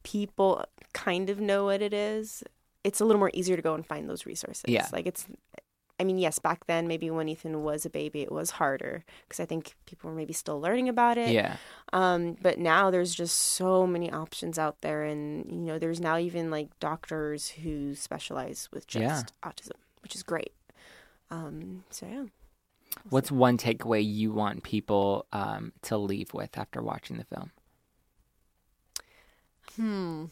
people 0.03 0.65
kind 0.93 1.29
of 1.29 1.39
know 1.39 1.65
what 1.65 1.81
it 1.81 1.93
is, 1.93 2.43
it's 2.83 2.99
a 2.99 3.05
little 3.05 3.19
more 3.19 3.31
easier 3.33 3.55
to 3.55 3.61
go 3.61 3.73
and 3.75 3.85
find 3.85 4.09
those 4.09 4.25
resources. 4.25 4.65
Yeah. 4.67 4.87
like 4.91 5.05
it's. 5.05 5.25
I 6.01 6.03
mean, 6.03 6.17
yes, 6.17 6.39
back 6.39 6.65
then 6.65 6.87
maybe 6.87 7.11
when 7.11 7.29
Ethan 7.29 7.61
was 7.61 7.85
a 7.85 7.89
baby, 7.91 8.21
it 8.21 8.31
was 8.31 8.49
harder 8.51 9.05
because 9.23 9.39
I 9.39 9.45
think 9.45 9.75
people 9.85 10.09
were 10.09 10.15
maybe 10.15 10.33
still 10.33 10.59
learning 10.59 10.89
about 10.89 11.19
it. 11.19 11.29
yeah 11.31 11.57
Um, 11.93 12.35
but 12.41 12.57
now 12.57 12.89
there's 12.89 13.13
just 13.13 13.37
so 13.37 13.85
many 13.85 14.11
options 14.11 14.57
out 14.57 14.81
there, 14.81 15.03
and 15.03 15.45
you 15.51 15.57
know, 15.67 15.77
there's 15.77 15.99
now 16.01 16.17
even 16.17 16.49
like 16.49 16.69
doctors 16.79 17.49
who 17.49 17.93
specialize 17.93 18.67
with 18.73 18.87
just 18.87 19.33
Yeah. 19.43 19.49
autism, 19.49 19.77
which 20.01 20.15
is 20.15 20.23
great. 20.23 20.53
Um, 21.29 21.83
so 21.91 22.07
yeah. 22.07 22.25
what's 23.11 23.31
one 23.31 23.57
takeaway 23.59 24.03
you 24.03 24.31
want 24.33 24.63
people 24.63 25.27
um, 25.31 25.71
to 25.83 25.97
leave 25.97 26.33
with 26.33 26.57
after 26.57 26.81
watching 26.81 27.17
the 27.17 27.25
film 27.25 27.51
Hmm. 29.75 30.25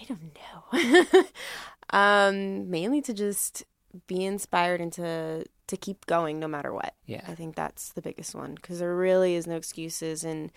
I 0.00 0.04
don't 0.04 0.36
know. 0.40 1.24
um, 1.98 2.70
mainly 2.70 3.02
to 3.02 3.12
just 3.12 3.64
be 4.06 4.24
inspired 4.24 4.80
and 4.80 4.92
to 4.94 5.44
to 5.66 5.76
keep 5.76 6.06
going 6.06 6.38
no 6.38 6.48
matter 6.48 6.72
what. 6.72 6.94
yeah 7.06 7.22
I 7.26 7.34
think 7.34 7.54
that's 7.56 7.90
the 7.92 8.02
biggest 8.02 8.34
one 8.34 8.54
because 8.54 8.78
there 8.78 8.94
really 8.94 9.34
is 9.34 9.46
no 9.46 9.56
excuses, 9.56 10.24
and 10.24 10.52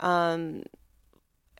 um, 0.00 0.64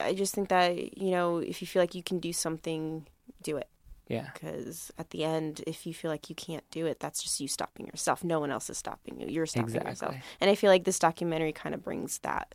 I 0.01 0.15
just 0.15 0.35
think 0.35 0.49
that 0.49 0.99
you 0.99 1.11
know 1.11 1.39
if 1.39 1.61
you 1.61 1.67
feel 1.67 1.83
like 1.83 1.95
you 1.95 2.03
can 2.03 2.19
do 2.19 2.33
something, 2.33 3.07
do 3.43 3.57
it. 3.57 3.69
yeah 4.09 4.31
Because 4.35 4.91
at 4.99 5.11
the 5.11 5.25
end, 5.25 5.63
if 5.67 5.87
you 5.87 5.95
feel 5.95 6.11
like 6.11 6.29
you 6.29 6.35
can't 6.37 6.65
do 6.71 6.87
it, 6.87 7.01
that's 7.01 7.23
just 7.23 7.41
you 7.41 7.49
stopping 7.49 7.87
yourself. 7.87 8.23
No 8.25 8.41
one 8.41 8.51
else 8.51 8.69
is 8.69 8.79
stopping 8.79 9.21
you. 9.21 9.27
You're 9.29 9.47
stopping 9.47 9.75
yourself. 9.75 10.15
And 10.41 10.51
I 10.51 10.55
feel 10.55 10.71
like 10.71 10.85
this 10.85 10.99
documentary 10.99 11.53
kind 11.53 11.75
of 11.75 11.83
brings 11.83 12.19
that 12.19 12.55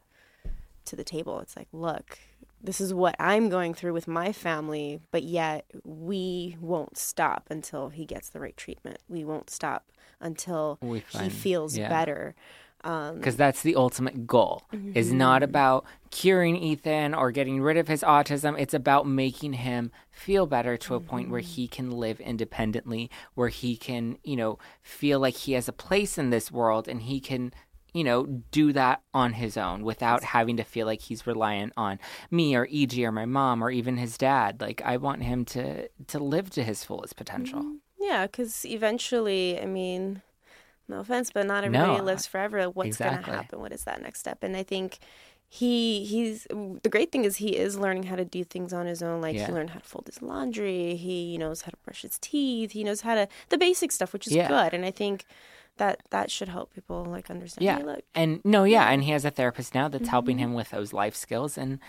to 0.86 0.96
the 0.96 1.04
table. 1.04 1.40
It's 1.40 1.56
like, 1.56 1.68
look, 1.72 2.20
this 2.62 2.82
is 2.82 2.94
what 2.94 3.16
I'm 3.20 3.50
going 3.50 3.74
through 3.74 3.94
with 3.94 4.08
my 4.08 4.32
family, 4.32 5.00
but 5.12 5.24
yet 5.24 5.66
we 5.84 6.58
won't 6.60 6.98
stop 6.98 7.48
until 7.50 7.90
he 7.90 8.06
gets 8.06 8.30
the 8.30 8.40
right 8.40 8.58
treatment. 8.58 9.00
We 9.08 9.24
won't 9.24 9.50
stop 9.50 9.86
until 10.20 10.80
he 10.82 11.30
feels 11.30 11.78
yeah. 11.78 11.90
better. 11.90 12.36
Um, 12.84 13.18
because 13.18 13.36
that's 13.36 13.64
the 13.64 13.76
ultimate 13.76 14.28
goal 14.28 14.64
is 14.94 15.12
not 15.12 15.42
about 15.42 15.84
curing 16.12 16.56
ethan 16.56 17.16
or 17.16 17.32
getting 17.32 17.60
rid 17.60 17.76
of 17.76 17.88
his 17.88 18.04
autism 18.04 18.58
it's 18.58 18.74
about 18.76 19.08
making 19.08 19.54
him 19.54 19.92
feel 20.12 20.46
better 20.46 20.78
to 20.78 20.94
a 20.94 21.00
point 21.00 21.32
where 21.32 21.40
he 21.40 21.68
can 21.68 21.90
live 21.90 22.20
independently 22.20 23.10
where 23.34 23.50
he 23.50 23.76
can 23.76 24.20
you 24.24 24.36
know 24.36 24.60
feel 24.84 25.20
like 25.20 25.36
he 25.36 25.54
has 25.54 25.68
a 25.68 25.74
place 25.74 26.20
in 26.20 26.30
this 26.30 26.52
world 26.52 26.88
and 26.88 27.02
he 27.02 27.20
can 27.20 27.52
you 27.98 28.04
know 28.04 28.20
do 28.60 28.66
that 28.74 28.98
on 29.14 29.30
his 29.34 29.58
own 29.58 29.84
without 29.92 30.22
having 30.36 30.58
to 30.58 30.64
feel 30.74 30.86
like 30.92 31.02
he's 31.02 31.26
reliant 31.32 31.74
on 31.76 32.00
me 32.30 32.56
or 32.56 32.66
EJ 32.68 32.94
or 33.08 33.12
my 33.12 33.26
mom 33.26 33.64
or 33.64 33.70
even 33.80 33.98
his 33.98 34.14
dad 34.18 34.52
like 34.62 34.80
i 34.92 34.96
want 35.06 35.22
him 35.32 35.40
to 35.46 35.88
to 36.14 36.20
live 36.20 36.48
to 36.58 36.62
his 36.64 36.84
fullest 36.84 37.16
potential 37.16 37.62
mm-hmm. 37.62 37.76
Yeah, 38.00 38.26
because 38.28 38.66
eventually, 38.66 39.60
I 39.60 39.66
mean, 39.66 40.22
no 40.88 41.00
offense, 41.00 41.32
but 41.32 41.46
not 41.46 41.64
everybody 41.64 41.98
No, 41.98 42.04
lives 42.04 42.26
forever. 42.28 42.70
What's 42.70 42.98
going 42.98 43.18
to 43.18 43.32
happen? 43.32 43.60
What 43.60 43.74
is 43.74 43.84
that 43.84 44.02
next 44.02 44.20
step? 44.20 44.44
And 44.44 44.56
I 44.56 44.64
think 44.64 45.00
he 45.50 46.04
he's 46.06 46.46
the 46.84 46.90
great 46.90 47.12
thing 47.12 47.24
is 47.26 47.38
he 47.38 47.56
is 47.66 47.78
learning 47.78 48.04
how 48.04 48.16
to 48.16 48.26
do 48.26 48.44
things 48.44 48.72
on 48.72 48.86
his 48.86 49.02
own. 49.02 49.20
Like 49.22 49.36
Yeah. 49.36 49.48
he 49.48 49.52
learned 49.54 49.72
how 49.72 49.80
to 49.80 49.86
fold 49.86 50.08
his 50.08 50.22
laundry. 50.22 50.96
He 50.96 51.38
knows 51.38 51.64
how 51.64 51.72
to 51.72 51.78
brush 51.86 52.02
his 52.04 52.18
teeth. 52.20 52.72
He 52.72 52.84
knows 52.84 53.02
how 53.02 53.16
to 53.16 53.28
the 53.50 53.58
basic 53.58 53.92
stuff, 53.92 54.14
which 54.14 54.28
is 54.28 54.34
Yeah. 54.34 54.48
good. 54.48 54.74
And 54.74 54.86
I 54.86 54.92
think 54.92 55.26
that 55.78 56.02
that 56.10 56.32
should 56.32 56.50
help 56.50 56.74
people 56.74 57.06
like 57.06 57.30
understand. 57.30 57.66
Yeah. 57.66 57.78
Hey, 57.78 57.84
look, 57.84 58.04
And 58.16 58.42
no, 58.44 58.64
yeah, 58.64 58.90
and 58.90 59.04
he 59.04 59.12
has 59.12 59.26
a 59.26 59.32
therapist 59.32 59.74
now 59.76 59.88
that's 59.88 60.10
helping 60.10 60.38
him 60.38 60.54
with 60.54 60.70
those 60.70 60.94
life 60.94 61.16
skills 61.16 61.58
and 61.58 61.80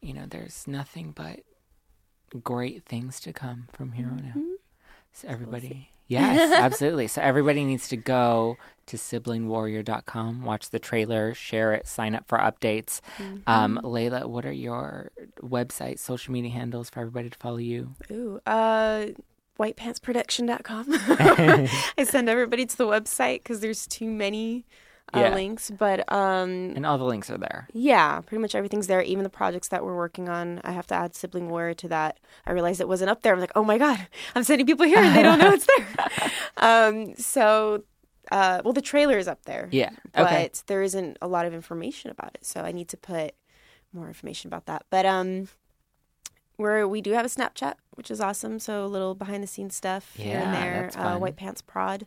you 0.00 0.14
know, 0.14 0.26
there's 0.28 0.66
nothing 0.68 1.12
but 1.12 1.40
great 2.42 2.84
things 2.84 3.20
to 3.20 3.32
come 3.32 3.68
from 3.72 3.92
here 3.92 4.06
on 4.06 4.24
out. 4.26 4.58
So 5.12 5.28
everybody 5.28 5.90
Yes, 6.08 6.52
absolutely. 6.58 7.06
So 7.06 7.20
everybody 7.20 7.64
needs 7.64 7.88
to 7.88 7.96
go 7.96 8.56
to 8.86 8.96
siblingwarrior.com, 8.96 10.42
watch 10.42 10.70
the 10.70 10.78
trailer, 10.78 11.34
share 11.34 11.74
it, 11.74 11.86
sign 11.86 12.14
up 12.14 12.26
for 12.26 12.38
updates. 12.38 13.00
Um, 13.46 13.78
Layla, 13.84 14.24
what 14.24 14.46
are 14.46 14.52
your 14.52 15.12
website, 15.42 15.98
social 15.98 16.32
media 16.32 16.50
handles 16.50 16.88
for 16.88 17.00
everybody 17.00 17.28
to 17.28 17.38
follow 17.38 17.58
you? 17.58 17.94
ooh, 18.10 18.40
uh. 18.46 19.06
Whitepantsproduction.com. 19.58 20.86
I 21.98 22.04
send 22.04 22.28
everybody 22.28 22.66
to 22.66 22.76
the 22.76 22.86
website 22.86 23.40
because 23.40 23.60
there's 23.60 23.86
too 23.86 24.08
many 24.10 24.64
uh, 25.14 25.20
Yeah. 25.20 25.34
links. 25.34 25.70
But 25.70 26.10
um, 26.12 26.72
And 26.76 26.84
all 26.86 26.98
the 26.98 27.04
links 27.04 27.30
are 27.30 27.38
there. 27.38 27.68
Yeah, 27.72 28.20
pretty 28.20 28.40
much 28.40 28.54
everything's 28.54 28.86
there. 28.86 29.02
Even 29.02 29.24
the 29.24 29.30
projects 29.30 29.68
that 29.68 29.84
we're 29.84 29.96
working 29.96 30.28
on, 30.28 30.60
I 30.64 30.72
have 30.72 30.86
to 30.88 30.94
add 30.94 31.14
sibling 31.14 31.48
war 31.50 31.74
to 31.74 31.88
that. 31.88 32.18
I 32.46 32.52
realized 32.52 32.80
it 32.80 32.88
wasn't 32.88 33.10
up 33.10 33.22
there. 33.22 33.32
I'm 33.34 33.40
like, 33.40 33.52
oh 33.56 33.64
my 33.64 33.78
god, 33.78 34.06
I'm 34.34 34.44
sending 34.44 34.66
people 34.66 34.86
here 34.86 34.98
and 34.98 35.14
they 35.16 35.22
don't 35.22 35.38
know 35.38 35.52
it's 35.52 35.66
there. 35.76 36.30
um, 36.58 37.14
so, 37.16 37.84
uh, 38.30 38.60
well, 38.64 38.74
the 38.74 38.82
trailer 38.82 39.18
is 39.18 39.26
up 39.28 39.44
there. 39.44 39.68
Yeah. 39.72 39.90
but 40.12 40.22
Okay. 40.26 40.50
there 40.66 40.82
isn't 40.82 41.16
a 41.22 41.26
lot 41.28 41.46
of 41.46 41.54
information 41.54 42.10
about 42.10 42.32
it, 42.34 42.44
so 42.44 42.60
I 42.60 42.72
need 42.72 42.88
to 42.90 42.96
put 42.96 43.34
more 43.92 44.06
information 44.08 44.48
about 44.48 44.66
that. 44.66 44.84
But 44.90 45.06
um, 45.06 45.48
we're 46.58 46.86
we 46.86 47.00
do 47.00 47.12
have 47.12 47.24
a 47.24 47.28
Snapchat, 47.28 47.74
which 47.94 48.10
is 48.10 48.20
awesome. 48.20 48.58
So 48.58 48.84
a 48.84 48.86
little 48.86 49.14
behind 49.14 49.42
the 49.42 49.46
scenes 49.46 49.74
stuff 49.74 50.14
here 50.16 50.38
and 50.38 50.52
Yeah, 50.54 50.60
there. 50.64 50.82
that's 50.82 50.96
Uh. 50.96 51.16
White 51.18 51.36
Pants 51.36 51.62
Prod 51.62 52.06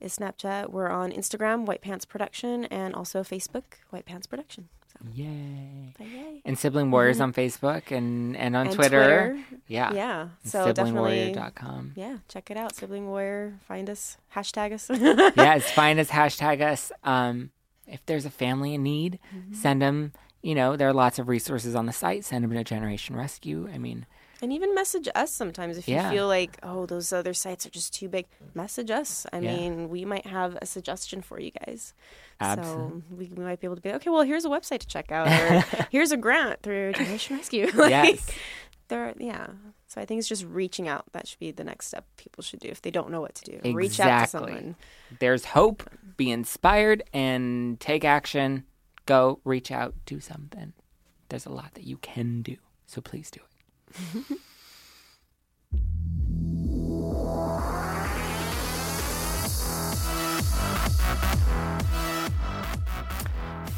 is 0.00 0.16
Snapchat. 0.18 0.70
We're 0.70 0.88
on 0.90 1.12
Instagram, 1.12 1.66
White 1.66 1.80
Pants 1.82 2.04
Production, 2.04 2.64
and 2.66 2.94
also 2.94 3.22
Facebook, 3.22 3.64
White 3.90 4.04
Pants 4.06 4.26
Production. 4.26 4.68
So, 4.92 4.98
Yay. 5.14 5.94
yay. 6.00 6.42
And 6.44 6.58
Sibling 6.58 6.90
Warriors 6.90 7.18
on 7.20 7.32
Facebook 7.32 7.90
and, 7.96 8.36
and 8.36 8.54
on 8.56 8.66
And 8.66 8.74
Twitter. 8.74 9.38
Yeah. 9.68 9.92
Yeah. 9.94 10.28
So 10.44 10.70
definitely. 10.72 11.32
Siblingwarrior.com. 11.34 11.92
Yeah, 11.96 12.18
check 12.28 12.50
it 12.50 12.56
out. 12.58 12.74
Sibling 12.74 13.06
Warrior. 13.08 13.58
Find 13.66 13.88
us. 13.88 14.18
Hashtag 14.34 14.72
us. 14.72 14.90
yes, 15.36 15.70
find 15.74 15.98
us, 15.98 16.10
hashtag 16.10 16.60
us. 16.60 16.92
Um, 17.04 17.52
if 17.86 18.04
there's 18.06 18.26
a 18.26 18.30
family 18.30 18.74
in 18.74 18.82
need, 18.82 19.18
Mm-hmm. 19.34 19.54
send 19.54 19.80
them 19.82 20.12
you 20.42 20.54
know, 20.54 20.76
there 20.76 20.88
are 20.88 20.92
lots 20.92 21.18
of 21.18 21.28
resources 21.28 21.74
on 21.74 21.86
the 21.86 21.92
site. 21.92 22.24
Send 22.24 22.44
them 22.44 22.52
to 22.52 22.64
Generation 22.64 23.16
Rescue. 23.16 23.68
I 23.72 23.78
mean, 23.78 24.06
And 24.42 24.52
even 24.52 24.74
message 24.74 25.08
us 25.14 25.32
sometimes 25.32 25.78
if 25.78 25.86
Yeah. 25.86 26.06
you 26.10 26.16
feel 26.16 26.26
like, 26.26 26.58
oh, 26.64 26.84
those 26.84 27.12
other 27.12 27.32
sites 27.32 27.64
are 27.64 27.70
just 27.70 27.94
too 27.94 28.08
big. 28.08 28.26
Message 28.54 28.90
us. 28.90 29.24
I 29.32 29.38
Yeah. 29.38 29.54
mean, 29.56 29.88
we 29.88 30.04
might 30.04 30.26
have 30.26 30.58
a 30.60 30.66
suggestion 30.66 31.22
for 31.22 31.38
you 31.38 31.52
guys. 31.64 31.94
Absolutely. 32.40 33.00
So 33.00 33.02
we, 33.16 33.26
we 33.36 33.44
might 33.44 33.60
be 33.60 33.68
able 33.68 33.76
to 33.76 33.82
be 33.82 33.92
okay. 33.92 34.10
Well, 34.10 34.22
here's 34.22 34.44
a 34.44 34.48
website 34.48 34.80
to 34.80 34.86
check 34.88 35.12
out, 35.12 35.28
or 35.28 35.86
here's 35.90 36.10
a 36.10 36.16
grant 36.16 36.60
through 36.62 36.94
Generation 36.94 37.36
Rescue. 37.36 37.66
like, 37.74 37.90
Yes. 37.90 38.26
there, 38.88 39.14
yeah. 39.18 39.46
So 39.86 40.00
I 40.00 40.06
think 40.06 40.18
it's 40.18 40.28
just 40.28 40.44
reaching 40.46 40.88
out. 40.88 41.04
That 41.12 41.28
should 41.28 41.38
be 41.38 41.52
the 41.52 41.62
next 41.62 41.86
step 41.86 42.04
people 42.16 42.42
should 42.42 42.58
do 42.58 42.68
if 42.68 42.82
they 42.82 42.90
don't 42.90 43.10
know 43.10 43.20
what 43.20 43.36
to 43.36 43.44
do. 43.60 43.72
Reach 43.72 44.00
out 44.00 44.22
to 44.22 44.26
someone. 44.26 44.74
there's 45.20 45.44
hope. 45.44 45.88
Be 46.16 46.32
inspired 46.32 47.04
and 47.12 47.78
take 47.78 48.04
action. 48.04 48.64
Go 49.06 49.40
reach 49.44 49.70
out, 49.70 49.94
do 50.06 50.20
something. 50.20 50.72
There's 51.28 51.46
a 51.46 51.50
lot 51.50 51.74
that 51.74 51.84
you 51.84 51.96
can 51.96 52.42
do. 52.42 52.56
So 52.86 53.00
please 53.00 53.30
do 53.30 53.40
it. 53.40 54.38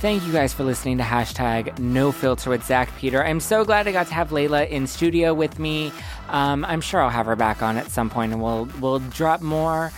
Thank 0.05 0.27
you 0.27 0.35
guys 0.35 0.53
for 0.53 0.65
listening 0.65 0.99
to 0.99 1.03
hashtag 1.03 1.79
No 1.79 2.13
Filter 2.13 2.51
with 2.51 2.63
Zack 2.63 2.95
Peter. 2.99 3.25
I'm 3.25 3.41
so 3.41 3.65
glad 3.65 3.89
I 3.89 3.93
got 3.93 4.07
to 4.09 4.13
have 4.13 4.29
Layla 4.29 4.69
in 4.69 4.87
studio 4.87 5.33
with 5.33 5.59
me. 5.59 5.93
Um, 6.29 6.63
I'm 6.67 6.83
sure 6.83 7.01
I'll 7.01 7.09
have 7.09 7.25
her 7.25 7.37
back 7.37 7.63
on 7.63 7.79
at 7.79 7.91
some 7.91 8.11
point, 8.11 8.33
and 8.33 8.43
we'll 8.43 8.69
we'll 8.83 8.99
drop 8.99 9.41
more 9.41 9.93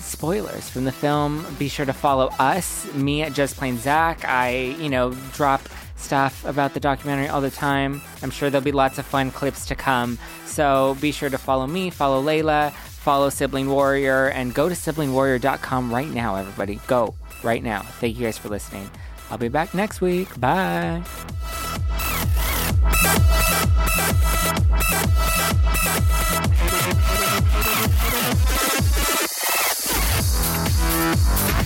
spoilers 0.00 0.68
from 0.68 0.84
the 0.84 0.92
film. 0.92 1.44
Be 1.58 1.68
sure 1.68 1.86
to 1.86 1.92
follow 1.92 2.30
us, 2.38 2.92
me 2.94 3.22
at 3.22 3.32
Just 3.32 3.56
Plain 3.56 3.78
Zack. 3.78 4.24
I 4.24 4.76
you 4.78 4.88
know 4.88 5.12
drop 5.32 5.62
stuff 5.96 6.44
about 6.44 6.74
the 6.74 6.80
documentary 6.80 7.28
all 7.28 7.40
the 7.40 7.50
time. 7.50 8.00
I'm 8.22 8.30
sure 8.30 8.50
there'll 8.50 8.64
be 8.64 8.72
lots 8.72 8.98
of 8.98 9.06
fun 9.06 9.30
clips 9.30 9.66
to 9.66 9.74
come. 9.74 10.18
So 10.44 10.96
be 11.00 11.12
sure 11.12 11.30
to 11.30 11.38
follow 11.38 11.66
me, 11.66 11.90
follow 11.90 12.22
Layla, 12.22 12.72
follow 12.72 13.30
Sibling 13.30 13.68
Warrior, 13.68 14.28
and 14.28 14.54
go 14.54 14.68
to 14.68 14.74
siblingwarrior.com 14.74 15.92
right 15.92 16.08
now. 16.08 16.36
Everybody, 16.36 16.80
go 16.86 17.14
right 17.42 17.62
now. 17.62 17.82
Thank 17.82 18.16
you 18.18 18.24
guys 18.24 18.38
for 18.38 18.48
listening. 18.48 18.90
I'll 19.30 19.38
be 19.38 19.48
back 19.48 19.74
next 19.74 20.00
week. 20.00 20.38
Bye. 20.38 21.02
Bye. 31.16 31.65